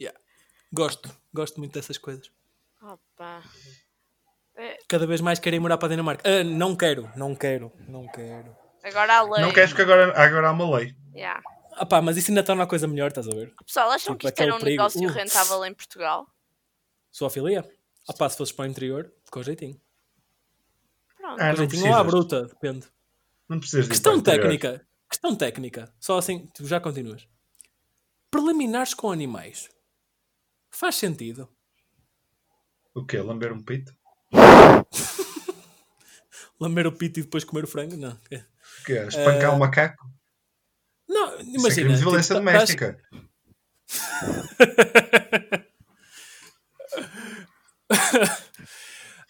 yeah. 0.00 0.18
gosto, 0.72 1.10
gosto 1.34 1.58
muito 1.58 1.72
dessas 1.72 1.98
coisas. 1.98 2.30
Opa. 2.80 3.42
Cada 4.88 5.06
vez 5.06 5.20
mais 5.20 5.38
quero 5.38 5.56
ir 5.56 5.60
morar 5.60 5.78
para 5.78 5.86
a 5.88 5.90
Dinamarca. 5.90 6.22
Ah, 6.28 6.44
não 6.44 6.76
quero, 6.76 7.10
não 7.16 7.34
quero, 7.34 7.72
não 7.88 8.06
quero. 8.06 8.54
Agora 8.82 9.18
a 9.18 9.22
lei. 9.22 9.42
Não 9.42 9.52
queres 9.52 9.72
que 9.72 9.82
agora, 9.82 10.12
agora 10.16 10.48
há 10.48 10.52
uma 10.52 10.76
lei. 10.78 10.94
Yeah. 11.14 11.42
Ah 11.72 11.86
pá, 11.86 12.00
mas 12.02 12.16
isso 12.16 12.30
ainda 12.30 12.42
torna 12.42 12.64
a 12.64 12.66
coisa 12.66 12.86
melhor, 12.86 13.08
estás 13.08 13.28
a 13.28 13.30
ver? 13.30 13.54
Pessoal, 13.66 13.90
acham 13.90 14.14
Tipo, 14.16 14.20
que 14.20 14.26
isto 14.28 14.40
era 14.42 14.54
um 14.54 14.58
perigo. 14.58 14.82
negócio 14.82 15.08
Uh. 15.08 15.12
rentável 15.12 15.64
em 15.64 15.74
Portugal? 15.74 16.26
Zoofilia? 17.16 17.64
Ah 18.08 18.12
pá, 18.12 18.28
se 18.28 18.36
fosses 18.36 18.52
para 18.52 18.64
o 18.64 18.68
interior, 18.68 19.12
com 19.30 19.42
jeitinho. 19.42 19.80
Pronto. 21.16 21.40
Ah, 21.40 21.50
Com 21.50 21.56
jeitinho 21.56 21.88
ou 21.88 21.94
à 21.94 22.04
bruta, 22.04 22.46
depende. 22.46 22.86
Não 23.48 23.58
precisas 23.60 23.88
Questão 23.88 24.16
interior. 24.16 24.42
técnica. 24.42 24.86
Questão 25.08 25.36
técnica. 25.36 25.92
Só 26.00 26.18
assim, 26.18 26.48
tu 26.54 26.66
já 26.66 26.80
continuas. 26.80 27.26
Preliminares 28.30 28.94
com 28.94 29.10
animais. 29.10 29.68
Faz 30.70 30.94
sentido. 30.94 31.48
O 32.94 33.04
quê? 33.04 33.18
Lamber 33.20 33.52
um 33.52 33.62
pito? 33.62 33.94
Lamber 36.60 36.86
o 36.86 36.92
pito 36.92 37.20
e 37.20 37.22
depois 37.22 37.44
comer 37.44 37.64
o 37.64 37.66
frango? 37.66 37.96
Não. 37.96 38.16
É. 38.80 38.82
O 38.82 38.84
quê? 38.84 38.92
Espancar 39.08 39.50
Eh, 39.50 39.54
um 39.54 39.58
macaco? 39.58 40.04
Não, 41.08 41.40
Isso 41.40 41.40
é 41.40 41.58
imagina. 41.58 41.88
de 41.88 41.94
tipo, 41.96 42.08
violência 42.10 42.34
tá- 42.34 42.38
doméstica. 42.40 42.98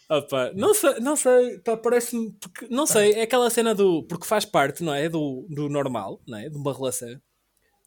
Opa, 0.09 0.53
não 0.55 0.75
sei, 0.75 0.95
não 1.01 1.15
sei, 1.15 1.59
pá, 1.61 1.77
parece-me. 1.77 2.33
porque- 2.33 2.67
Não 2.69 2.85
sei, 2.85 3.13
é 3.13 3.23
aquela 3.23 3.49
cena 3.49 3.75
do. 3.75 4.05
Porque 4.09 4.27
faz 4.27 4.45
parte, 4.45 4.83
não 4.83 4.93
é? 4.93 5.09
Do, 5.09 5.47
do 5.49 5.69
normal, 5.69 6.21
não 6.27 6.37
é? 6.39 6.49
De 6.49 6.57
uma 6.57 6.75
relação. 6.75 7.21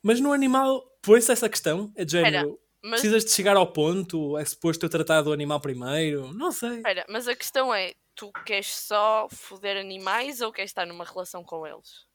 Mas 0.01 0.21
no 0.21 0.31
animal, 0.31 0.81
põe-se 1.01 1.31
essa 1.31 1.49
questão. 1.49 1.91
É 1.95 2.05
de 2.05 2.13
género. 2.13 2.57
Mas, 2.81 3.01
Precisas 3.01 3.25
de 3.25 3.31
chegar 3.31 3.55
ao 3.57 3.71
ponto? 3.71 4.37
É 4.37 4.45
suposto 4.45 4.85
eu 4.85 4.89
tratar 4.89 5.21
do 5.21 5.33
animal 5.33 5.59
primeiro? 5.59 6.33
Não 6.33 6.51
sei. 6.51 6.77
espera, 6.77 7.05
mas 7.09 7.27
a 7.27 7.35
questão 7.35 7.73
é: 7.73 7.93
tu 8.15 8.31
queres 8.45 8.67
só 8.67 9.27
foder 9.29 9.77
animais 9.77 10.41
ou 10.41 10.51
queres 10.51 10.71
estar 10.71 10.85
numa 10.85 11.05
relação 11.05 11.43
com 11.43 11.65
eles? 11.65 12.05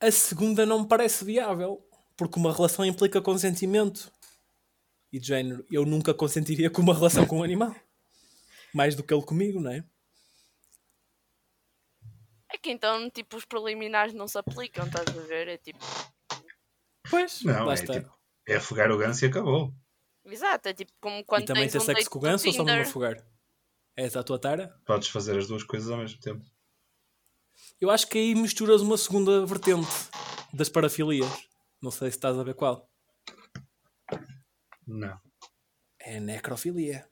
A 0.00 0.10
segunda 0.10 0.64
não 0.64 0.82
me 0.82 0.88
parece 0.88 1.24
viável. 1.24 1.84
Porque 2.16 2.38
uma 2.38 2.52
relação 2.52 2.84
implica 2.84 3.22
consentimento. 3.22 4.12
E 5.12 5.20
de 5.20 5.26
género, 5.28 5.64
eu 5.70 5.86
nunca 5.86 6.12
consentiria 6.12 6.68
com 6.68 6.82
uma 6.82 6.92
relação 6.92 7.24
com 7.24 7.38
um 7.38 7.44
animal. 7.44 7.74
Mais 8.74 8.96
do 8.96 9.04
que 9.04 9.14
ele 9.14 9.22
comigo, 9.22 9.60
não 9.60 9.70
é? 9.70 9.84
É 12.50 12.58
que 12.58 12.70
então, 12.70 13.08
tipo, 13.08 13.36
os 13.36 13.44
preliminares 13.44 14.12
não 14.14 14.26
se 14.26 14.36
aplicam, 14.36 14.86
estás 14.86 15.06
a 15.16 15.20
ver? 15.22 15.48
É 15.48 15.56
tipo. 15.58 15.78
Pois, 17.08 17.42
Não, 17.42 17.70
é 17.70 17.76
tipo, 17.76 18.12
é 18.46 18.56
afogar 18.56 18.90
o 18.90 18.98
ganso 18.98 19.24
e 19.24 19.28
acabou. 19.28 19.72
Exato, 20.24 20.68
é 20.68 20.74
tipo 20.74 20.92
como 21.00 21.24
quando 21.24 21.44
e 21.44 21.46
também 21.46 21.62
tens 21.62 21.72
ter 21.72 21.78
um 21.78 21.94
sexo 21.94 22.10
com 22.10 22.18
o 22.18 22.22
ganso 22.22 22.46
ou 22.48 22.52
só 22.52 22.64
me 22.64 22.70
Tinder. 22.70 22.86
afogar? 22.86 23.26
É 23.98 24.04
essa 24.04 24.20
a 24.20 24.22
tua 24.22 24.38
tara? 24.38 24.68
Podes 24.86 25.08
fazer 25.08 25.36
as 25.36 25.48
duas 25.48 25.64
coisas 25.64 25.90
ao 25.90 25.98
mesmo 25.98 26.20
tempo. 26.20 26.44
Eu 27.80 27.90
acho 27.90 28.06
que 28.06 28.18
aí 28.18 28.34
misturas 28.34 28.80
uma 28.80 28.96
segunda 28.96 29.44
vertente 29.44 29.88
das 30.52 30.68
parafilias. 30.68 31.28
Não 31.82 31.90
sei 31.90 32.10
se 32.10 32.16
estás 32.16 32.38
a 32.38 32.42
ver 32.44 32.54
qual. 32.54 32.88
Não. 34.86 35.18
É 35.98 36.20
necrofilia. 36.20 37.08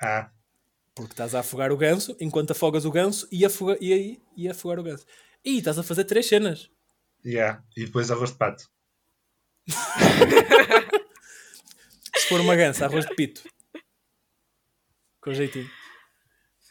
Ah, 0.00 0.30
Porque 0.94 1.12
estás 1.12 1.34
a 1.34 1.40
afogar 1.40 1.72
o 1.72 1.76
ganso 1.76 2.16
enquanto 2.20 2.50
afogas 2.50 2.84
o 2.84 2.90
ganso 2.90 3.26
e, 3.32 3.44
afoga, 3.44 3.78
e, 3.80 3.92
aí- 3.92 4.22
e 4.36 4.48
afogar 4.48 4.78
o 4.78 4.82
ganso. 4.82 5.06
E 5.44 5.58
estás 5.58 5.78
a 5.78 5.82
fazer 5.82 6.04
três 6.04 6.26
cenas. 6.28 6.70
yeah. 7.24 7.62
E 7.76 7.84
depois 7.86 8.10
arroz 8.10 8.32
de 8.32 8.38
pato. 8.38 8.68
Se 12.16 12.28
for 12.28 12.40
uma 12.40 12.54
gansa, 12.56 12.84
arroz 12.84 13.06
de 13.06 13.14
pito. 13.14 13.42
Com 15.22 15.32
jeitinho. 15.32 15.68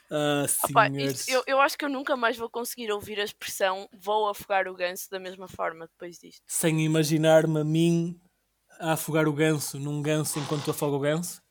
Ah, 0.10 0.46
Opa, 0.64 0.88
isto- 0.90 1.30
eu, 1.30 1.44
eu 1.46 1.60
acho 1.62 1.78
que 1.78 1.84
eu 1.84 1.90
nunca 1.90 2.16
mais 2.16 2.38
vou 2.38 2.50
conseguir 2.50 2.92
ouvir 2.92 3.20
a 3.20 3.24
expressão 3.26 3.90
vou 3.94 4.30
afogar 4.30 4.68
o 4.68 4.74
ganso 4.74 5.10
da 5.10 5.20
mesma 5.20 5.48
forma 5.48 5.86
depois 5.88 6.18
disto. 6.18 6.42
Sem 6.48 6.80
imaginar-me 6.86 7.60
a 7.60 7.64
mim 7.64 8.20
a 8.80 8.94
afogar 8.94 9.28
o 9.28 9.34
ganso 9.34 9.78
num 9.80 10.02
ganso 10.02 10.40
enquanto 10.40 10.72
afoga 10.72 10.96
o 10.96 11.00
ganso. 11.00 11.42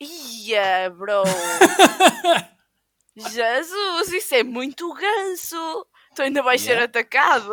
Ia, 0.00 0.90
bro! 0.90 1.22
Jesus, 3.16 4.12
isso 4.12 4.34
é 4.34 4.42
muito 4.44 4.92
ganso! 4.94 5.86
Tu 6.14 6.22
ainda 6.22 6.42
vais 6.42 6.60
ser 6.60 6.70
Yeah. 6.78 6.84
atacado! 6.84 7.50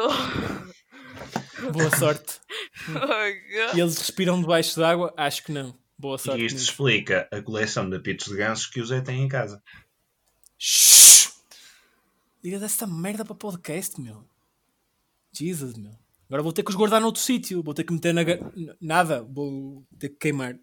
Boa 1.72 1.90
sorte. 1.98 2.40
Oh, 2.90 3.76
E 3.76 3.80
eles 3.80 3.98
respiram 3.98 4.40
debaixo 4.40 4.80
d'água? 4.80 5.12
Acho 5.18 5.44
que 5.44 5.52
não. 5.52 5.76
Boa 5.98 6.18
sorte. 6.18 6.42
E 6.42 6.46
isto 6.46 6.56
nisso. 6.58 6.72
explica 6.72 7.28
a 7.32 7.42
coleção 7.42 7.90
de 7.90 8.00
pitos 8.00 8.28
de 8.28 8.36
gansos 8.36 8.68
que 8.68 8.82
o 8.82 8.86
Zé 8.86 9.02
tem 9.02 9.22
em 9.24 9.28
casa. 9.28 9.62
Shhh! 10.58 11.32
Diga 12.44 12.60
dessa 12.60 12.86
merda 12.86 13.24
para 13.26 13.36
podcast, 13.36 14.00
meu. 14.00 14.24
Jesus, 15.34 15.76
meu. 15.76 15.94
Agora 16.28 16.44
vou 16.44 16.54
ter 16.54 16.64
que 16.64 16.70
os 16.70 16.76
guardar 16.76 17.00
noutro 17.02 17.22
sítio. 17.22 17.62
Vou 17.64 17.74
ter 17.74 17.84
que 17.84 17.94
meter 17.94 18.14
na. 18.14 18.22
Nada. 18.82 19.24
Vou 19.24 19.86
ter 20.00 20.10
que 20.10 20.16
queimar. 20.16 20.56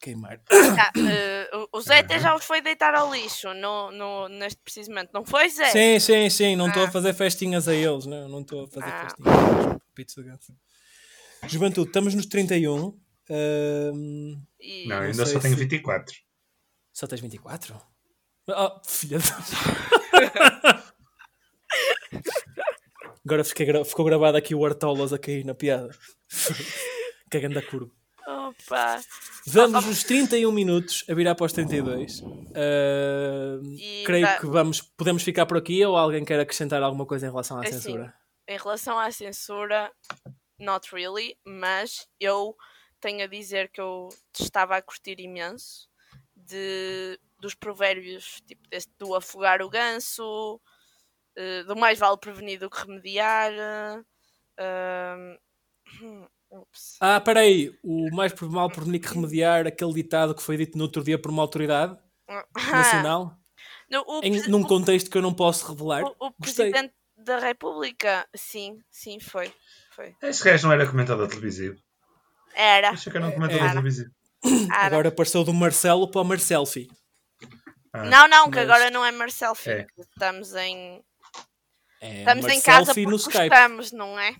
Queimar. 0.00 0.40
Ah, 0.50 0.92
eh, 0.98 1.48
o- 1.72 1.80
Zé 1.80 2.00
até 2.00 2.18
já 2.18 2.34
os 2.36 2.44
foi 2.44 2.60
deitar 2.60 2.94
ao 2.94 3.12
lixo 3.14 3.52
no, 3.54 3.90
no, 3.90 4.28
neste 4.28 4.60
precisamente, 4.62 5.10
não 5.14 5.24
foi, 5.24 5.48
Zé? 5.48 5.70
Sim, 5.70 5.98
sim, 5.98 6.28
sim. 6.30 6.56
Não 6.56 6.68
estou 6.68 6.82
Ah. 6.84 6.88
a 6.88 6.90
fazer 6.90 7.14
festinhas 7.14 7.66
a 7.68 7.74
eles. 7.74 8.04
Não 8.04 8.28
não 8.28 8.40
estou 8.42 8.64
a 8.64 8.68
fazer 8.68 8.90
Ah. 8.92 9.04
festinhas 9.04 9.38
a 9.38 9.62
eles. 9.70 9.80
Pitos 9.94 10.14
de 10.16 10.22
ganso. 10.24 10.52
Juventude, 11.46 11.88
estamos 11.88 12.14
nos 12.14 12.26
31. 12.26 12.98
E- 13.30 14.86
Não, 14.88 14.96
não 14.96 15.02
ainda 15.02 15.26
só 15.26 15.38
tenho 15.40 15.54
se- 15.54 15.60
24. 15.60 16.14
só 16.92 17.06
tens 17.06 17.20
24? 17.20 17.80
Oh, 18.48 18.80
filha 18.86 19.18
de... 19.18 19.24
Agora 23.24 23.42
gra- 23.56 23.84
ficou 23.84 24.04
gravado 24.04 24.36
aqui 24.36 24.54
o 24.54 24.64
Artolas 24.66 25.12
a 25.12 25.18
cair 25.18 25.44
na 25.44 25.54
piada. 25.54 25.88
Cagando 27.30 27.58
a 27.58 27.62
curva. 27.62 27.90
Opa! 28.26 29.00
Vamos 29.46 29.84
nos 29.86 30.02
31 30.04 30.50
minutos 30.52 31.04
a 31.08 31.14
virar 31.14 31.34
para 31.34 31.46
os 31.46 31.52
32. 31.52 32.22
Ah, 32.54 33.58
E 33.78 34.02
creio 34.04 34.26
dá- 34.26 34.38
que 34.38 34.46
vamos, 34.46 34.80
podemos 34.80 35.22
ficar 35.22 35.46
por 35.46 35.56
aqui 35.56 35.84
ou 35.84 35.96
alguém 35.96 36.24
quer 36.24 36.38
acrescentar 36.40 36.82
alguma 36.82 37.06
coisa 37.06 37.26
em 37.26 37.30
relação 37.30 37.58
à 37.58 37.62
Assim, 37.62 37.72
censura? 37.72 38.14
Em 38.48 38.58
relação 38.58 38.98
à 38.98 39.10
censura, 39.10 39.90
not 40.58 40.94
really, 40.94 41.36
mas 41.46 42.06
eu 42.20 42.54
tenho 43.04 43.22
a 43.22 43.26
dizer 43.26 43.68
que 43.68 43.82
eu 43.82 44.08
estava 44.40 44.76
a 44.76 44.82
curtir 44.82 45.20
imenso 45.20 45.90
de, 46.34 47.20
dos 47.38 47.54
provérbios, 47.54 48.40
tipo 48.46 48.66
desse, 48.70 48.88
do 48.98 49.14
afogar 49.14 49.60
o 49.60 49.68
ganso, 49.68 50.58
eh, 51.36 51.62
do 51.64 51.76
mais 51.76 51.98
vale 51.98 52.16
prevenir 52.16 52.58
do 52.58 52.70
que 52.70 52.80
remediar. 52.80 53.52
eh, 54.56 55.38
hum, 56.00 56.26
ups. 56.50 56.96
Ah, 56.98 57.20
peraí. 57.20 57.78
O 57.82 58.08
mais 58.14 58.32
mal 58.40 58.70
por 58.70 58.84
que 58.84 59.08
remediar 59.08 59.66
aquele 59.66 59.92
ditado 59.92 60.34
que 60.34 60.42
foi 60.42 60.56
dito 60.56 60.78
no 60.78 60.84
outro 60.84 61.04
dia 61.04 61.20
por 61.20 61.30
uma 61.30 61.42
autoridade 61.42 61.98
nacional, 62.72 63.36
No, 63.90 64.02
o, 64.08 64.20
em, 64.22 64.48
num 64.48 64.62
contexto 64.62 65.10
que 65.10 65.18
eu 65.18 65.22
não 65.22 65.34
posso 65.34 65.66
revelar. 65.70 66.04
o- 66.04 66.26
o 66.26 66.32
presidente 66.32 66.94
da 67.18 67.38
República, 67.38 68.26
sim, 68.34 68.78
sim, 68.90 69.20
foi. 69.20 69.52
foi. 69.94 70.16
Este 70.22 70.42
gajo 70.44 70.66
não 70.66 70.72
era 70.72 70.88
comentador 70.88 71.28
televisivo. 71.28 71.78
Era. 72.54 72.90
Acho 72.90 73.10
que 73.10 73.16
era 73.16 73.26
um 73.26 73.32
comentador 73.32 73.62
Era. 73.62 73.70
televisivo. 73.70 74.10
era. 74.72 74.86
Agora 74.86 75.10
passou 75.10 75.44
do 75.44 75.52
Marcelo 75.52 76.10
para 76.10 76.20
o 76.20 76.24
Marcelfi. 76.24 76.88
Ah, 77.92 78.04
Não, 78.04 78.28
não, 78.28 78.50
que 78.50 78.56
mas- 78.56 78.64
agora 78.68 78.90
não 78.90 79.04
é 79.04 79.12
Marcel 79.12 79.54
Filho. 79.54 79.76
É. 79.80 79.86
Estamos 79.98 80.54
em. 80.54 81.02
É 82.00 82.18
Estamos 82.20 82.44
em 82.46 82.60
casa 82.60 82.78
Marcelfi 82.86 83.02
porque 83.02 83.10
no 83.10 83.16
Skype. 83.16 83.44
estamos, 83.54 83.92
não 83.92 84.18
é? 84.18 84.34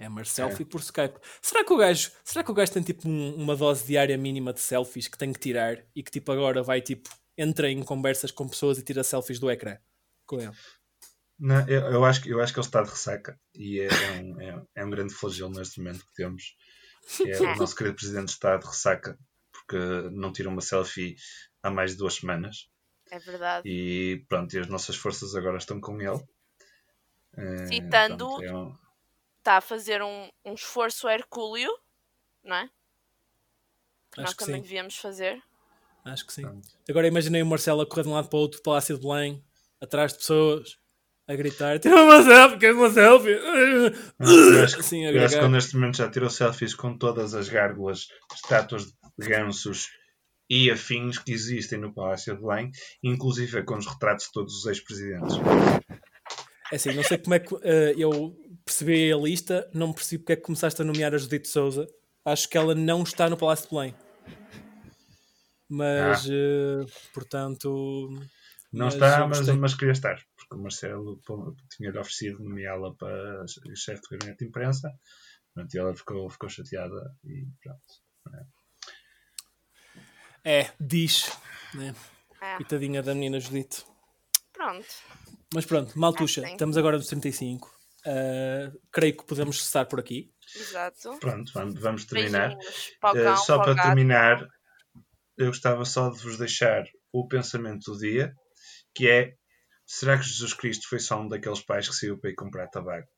É 0.00 0.08
Marcelfi 0.08 0.64
por 0.66 0.80
Skype. 0.80 1.18
Será 1.40 1.64
que 1.64 1.72
o 1.72 1.76
gajo, 1.78 2.10
será 2.22 2.44
que 2.44 2.50
o 2.50 2.54
gajo 2.54 2.72
tem 2.72 2.82
tipo 2.82 3.08
um- 3.08 3.34
uma 3.36 3.56
dose 3.56 3.86
diária 3.86 4.18
mínima 4.18 4.52
de 4.52 4.60
selfies 4.60 5.08
que 5.08 5.16
tem 5.16 5.32
que 5.32 5.38
tirar 5.40 5.78
e 5.96 6.02
que 6.02 6.10
tipo 6.10 6.30
agora 6.30 6.62
vai 6.62 6.82
tipo 6.82 7.08
entra 7.38 7.70
em 7.70 7.82
conversas 7.82 8.30
com 8.30 8.46
pessoas 8.46 8.76
e 8.78 8.82
tira 8.82 9.02
selfies 9.02 9.38
do 9.38 9.50
ecrã 9.50 9.78
com 10.26 10.38
ele? 10.40 10.52
Não, 11.38 11.66
eu, 11.68 11.80
eu 11.92 12.04
acho, 12.04 12.20
que- 12.20 12.28
eu 12.30 12.42
acho 12.42 12.52
que 12.52 12.58
ele 12.58 12.66
está 12.66 12.82
de 12.82 12.90
ressaca 12.90 13.38
e 13.54 13.80
é, 13.80 13.86
é 13.86 14.20
um, 14.20 14.40
é, 14.42 14.62
é 14.76 14.84
um 14.84 14.90
grande 14.90 15.14
flagelo 15.14 15.50
neste 15.50 15.78
momento 15.80 16.00
que 16.04 16.12
temos. 16.14 16.42
Que 17.16 17.30
É, 17.30 17.40
o 17.40 17.56
nosso 17.56 17.74
querido 17.74 17.96
presidente 17.96 18.28
está 18.28 18.56
de 18.56 18.66
ressaca 18.66 19.18
porque 19.52 19.76
não 20.12 20.32
tira 20.32 20.48
uma 20.48 20.60
selfie 20.60 21.16
há 21.62 21.70
mais 21.70 21.92
de 21.92 21.98
duas 21.98 22.14
semanas 22.14 22.68
É 23.10 23.18
verdade. 23.18 23.68
e 23.68 24.24
pronto, 24.28 24.52
e 24.54 24.58
as 24.58 24.66
nossas 24.68 24.96
forças 24.96 25.34
agora 25.34 25.58
estão 25.58 25.80
com 25.80 26.00
ele. 26.00 26.22
Eh, 27.36 27.66
Citando- 27.66 28.26
pronto, 28.26 28.42
é 28.44 28.54
um- 28.54 28.76
Está 29.38 29.56
a 29.58 29.60
fazer 29.62 30.02
um, 30.02 30.28
um 30.44 30.52
esforço 30.54 31.08
hercúleo, 31.08 31.70
não 32.44 32.56
é? 32.56 32.68
Que 34.10 34.20
nós 34.20 34.26
Acho 34.30 34.36
que 34.36 34.44
também 34.44 34.56
sim. 34.56 34.62
devíamos 34.62 34.96
fazer. 34.98 35.42
Acho 36.04 36.26
que 36.26 36.32
sim. 36.34 36.62
Agora 36.88 37.06
imaginei 37.06 37.40
o 37.42 37.46
Marcelo 37.46 37.80
a 37.80 37.86
correr 37.86 38.02
de 38.02 38.08
um 38.08 38.12
lado 38.14 38.28
para 38.28 38.36
o 38.36 38.40
outro 38.42 38.60
Palácio 38.62 38.96
de 38.98 39.02
Belém, 39.06 39.42
atrás 39.80 40.12
de 40.12 40.18
pessoas, 40.18 40.78
a 41.28 41.36
gritar: 41.36 41.78
Tira 41.78 42.02
uma 42.02 42.22
selfie, 42.22 42.58
quero 42.58 42.78
uma 42.78 42.90
selfie! 42.90 43.34
Acho, 44.18 44.74
que- 44.74 44.80
Assim, 44.80 45.06
a 45.06 45.48
neste 45.48 45.74
momento 45.76 45.98
já 45.98 46.10
tirou 46.10 46.30
selfies 46.30 46.74
com 46.74 46.96
todas 46.96 47.34
as 47.34 47.48
gárgulas, 47.48 48.06
estátuas 48.34 48.86
de 49.18 49.28
gansos 49.28 49.88
e 50.50 50.70
afins 50.70 51.18
que 51.18 51.30
existem 51.32 51.78
no 51.78 51.92
Palácio 51.92 52.34
de 52.34 52.40
Belém, 52.40 52.70
inclusive 53.04 53.62
com 53.64 53.76
os 53.76 53.86
retratos 53.86 54.26
de 54.26 54.32
todos 54.32 54.54
os 54.54 54.66
ex-presidentes. 54.66 55.36
É 56.72 56.76
assim, 56.76 56.94
não 56.94 57.02
sei 57.02 57.18
como 57.18 57.34
é 57.34 57.38
que 57.38 57.54
eh, 57.62 57.94
eu 57.98 58.34
percebi 58.64 59.12
a 59.12 59.16
lista, 59.16 59.68
não 59.74 59.92
percebi 59.92 60.18
porque 60.22 60.32
é 60.32 60.36
que 60.36 60.42
começaste 60.42 60.80
a 60.80 60.84
nomear 60.84 61.14
a 61.14 61.18
Judite 61.18 61.48
Souza. 61.48 61.86
Acho 62.24 62.48
que 62.48 62.56
ela 62.56 62.74
não 62.74 63.02
está 63.02 63.28
no 63.28 63.36
Palácio 63.36 63.68
de 63.68 63.74
Belém. 63.74 63.94
Mas, 65.68 66.26
eh, 66.30 66.84
portanto. 67.12 68.08
Não 68.72 68.86
mas 68.86 68.94
está, 68.94 69.26
mas, 69.26 69.46
mas 69.48 69.74
queria 69.74 69.92
estar, 69.92 70.18
porque 70.48 70.60
o 70.60 70.62
Marcelo 70.62 71.20
tinha-lhe 71.70 71.98
oferecido 71.98 72.42
nomeá-la 72.42 72.94
para 72.94 73.44
chefe 73.76 74.00
de 74.02 74.08
gabinete 74.16 74.38
de 74.38 74.46
imprensa, 74.46 74.90
pronto, 75.52 75.74
e 75.74 75.78
ela 75.78 75.94
ficou, 75.94 76.30
ficou 76.30 76.48
chateada 76.48 77.14
e 77.24 77.46
pronto. 77.62 78.42
É, 80.44 80.70
diz. 80.80 81.30
Né? 81.74 81.94
É, 82.40 82.56
Coitadinha 82.56 83.02
da 83.02 83.14
menina 83.14 83.38
Judite. 83.40 83.84
pronto. 84.52 84.86
Mas 85.54 85.64
pronto, 85.66 85.98
Maltuxa, 85.98 86.42
Ah, 86.44 86.50
estamos 86.50 86.76
agora 86.76 86.96
nos 86.96 87.06
35. 87.06 87.70
Eh, 88.06 88.70
creio 88.92 89.16
que 89.16 89.24
podemos 89.26 89.62
cessar 89.64 89.86
por 89.86 89.98
aqui. 89.98 90.30
Exato. 90.54 91.18
Pronto, 91.18 91.52
vamos, 91.52 91.80
vamos 91.80 92.04
terminar. 92.04 92.56
Cão, 93.00 93.36
só 93.36 93.58
para 93.58 93.62
o 93.62 93.64
para 93.64 93.74
gato. 93.74 93.86
terminar, 93.86 94.48
eu 95.36 95.46
gostava 95.48 95.84
só 95.84 96.08
de 96.10 96.22
vos 96.22 96.38
deixar 96.38 96.84
o 97.12 97.26
pensamento 97.26 97.92
do 97.92 97.98
dia, 97.98 98.32
que 98.94 99.08
é 99.08 99.34
será 99.88 100.18
que 100.18 100.24
Jesus 100.24 100.52
Cristo 100.52 100.86
foi 100.86 101.00
só 101.00 101.18
um 101.18 101.26
daqueles 101.26 101.62
pais 101.62 101.88
que 101.88 101.94
saiu 101.94 102.18
para 102.18 102.28
ir 102.28 102.34
comprar 102.34 102.68
tabaco 102.68 103.08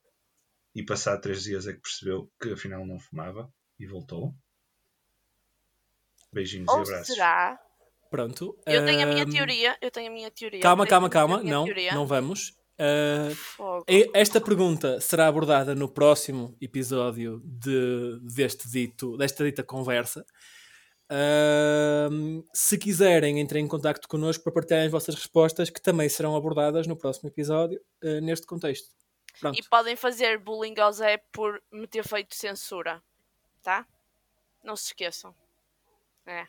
e 0.72 0.84
passado 0.84 1.20
três 1.20 1.42
dias 1.42 1.66
é 1.66 1.72
que 1.72 1.80
percebeu 1.80 2.30
que 2.40 2.52
afinal 2.52 2.86
não 2.86 3.00
fumava 3.00 3.52
e 3.76 3.86
voltou? 3.86 4.32
Beijinhos 6.32 6.68
e 6.68 6.70
Ou 6.70 6.82
abraços. 6.82 7.06
será? 7.08 7.58
Pronto. 8.08 8.56
Eu 8.64 8.84
tenho 8.84 9.02
a 9.02 9.06
minha 9.06 9.28
teoria. 9.28 9.76
Eu 9.82 9.90
tenho 9.90 10.10
a 10.10 10.14
minha 10.14 10.30
teoria. 10.30 10.60
Calma, 10.60 10.86
calma, 10.86 11.10
calma. 11.10 11.42
Não, 11.42 11.64
teoria? 11.64 11.92
não 11.92 12.06
vamos. 12.06 12.50
Uh, 12.78 13.34
Fogo. 13.34 13.84
esta 14.14 14.40
pergunta 14.40 15.00
será 15.00 15.26
abordada 15.26 15.74
no 15.74 15.88
próximo 15.88 16.56
episódio 16.60 17.42
de, 17.44 18.20
deste 18.22 18.68
dito, 18.68 19.16
desta 19.16 19.44
dita 19.44 19.64
conversa. 19.64 20.24
Uh, 21.10 22.46
se 22.54 22.78
quiserem, 22.78 23.40
entrem 23.40 23.64
em 23.64 23.68
contato 23.68 24.06
connosco 24.06 24.44
para 24.44 24.52
partilharem 24.52 24.86
as 24.86 24.92
vossas 24.92 25.14
respostas, 25.16 25.68
que 25.68 25.82
também 25.82 26.08
serão 26.08 26.36
abordadas 26.36 26.86
no 26.86 26.96
próximo 26.96 27.28
episódio, 27.28 27.80
uh, 28.04 28.20
neste 28.20 28.46
contexto. 28.46 28.88
Pronto. 29.40 29.58
E 29.58 29.68
podem 29.68 29.96
fazer 29.96 30.38
bullying 30.38 30.78
ao 30.78 30.92
Zé 30.92 31.18
por 31.32 31.60
me 31.72 31.86
ter 31.86 32.06
feito 32.06 32.34
censura. 32.36 33.02
Tá? 33.62 33.86
Não 34.62 34.76
se 34.76 34.86
esqueçam. 34.86 35.34
É. 36.26 36.44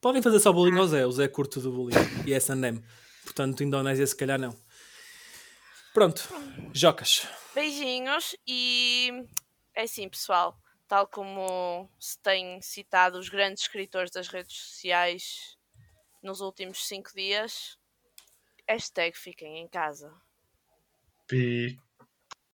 Podem 0.00 0.22
fazer 0.22 0.38
só 0.38 0.52
bullying 0.52 0.78
ao 0.78 0.86
Zé, 0.86 1.04
o 1.04 1.10
Zé 1.10 1.24
é 1.24 1.28
curto 1.28 1.60
do 1.60 1.72
bullying 1.72 1.96
e 2.26 2.32
é 2.32 2.38
Sandem. 2.38 2.80
Portanto, 3.24 3.64
Indonésia 3.64 4.06
se 4.06 4.14
calhar 4.14 4.38
não. 4.38 4.56
Pronto, 5.92 6.28
Jocas. 6.72 7.26
Beijinhos 7.54 8.36
e 8.46 9.26
é 9.74 9.82
assim, 9.82 10.08
pessoal. 10.08 10.56
Tal 10.86 11.06
como 11.08 11.88
se 11.98 12.18
tem 12.18 12.60
citado 12.60 13.18
os 13.18 13.28
grandes 13.28 13.62
escritores 13.62 14.10
das 14.10 14.28
redes 14.28 14.56
sociais 14.56 15.58
nos 16.22 16.40
últimos 16.40 16.86
cinco 16.86 17.10
dias, 17.14 17.78
hashtag 18.68 19.16
fiquem 19.16 19.58
em 19.58 19.68
casa. 19.68 20.14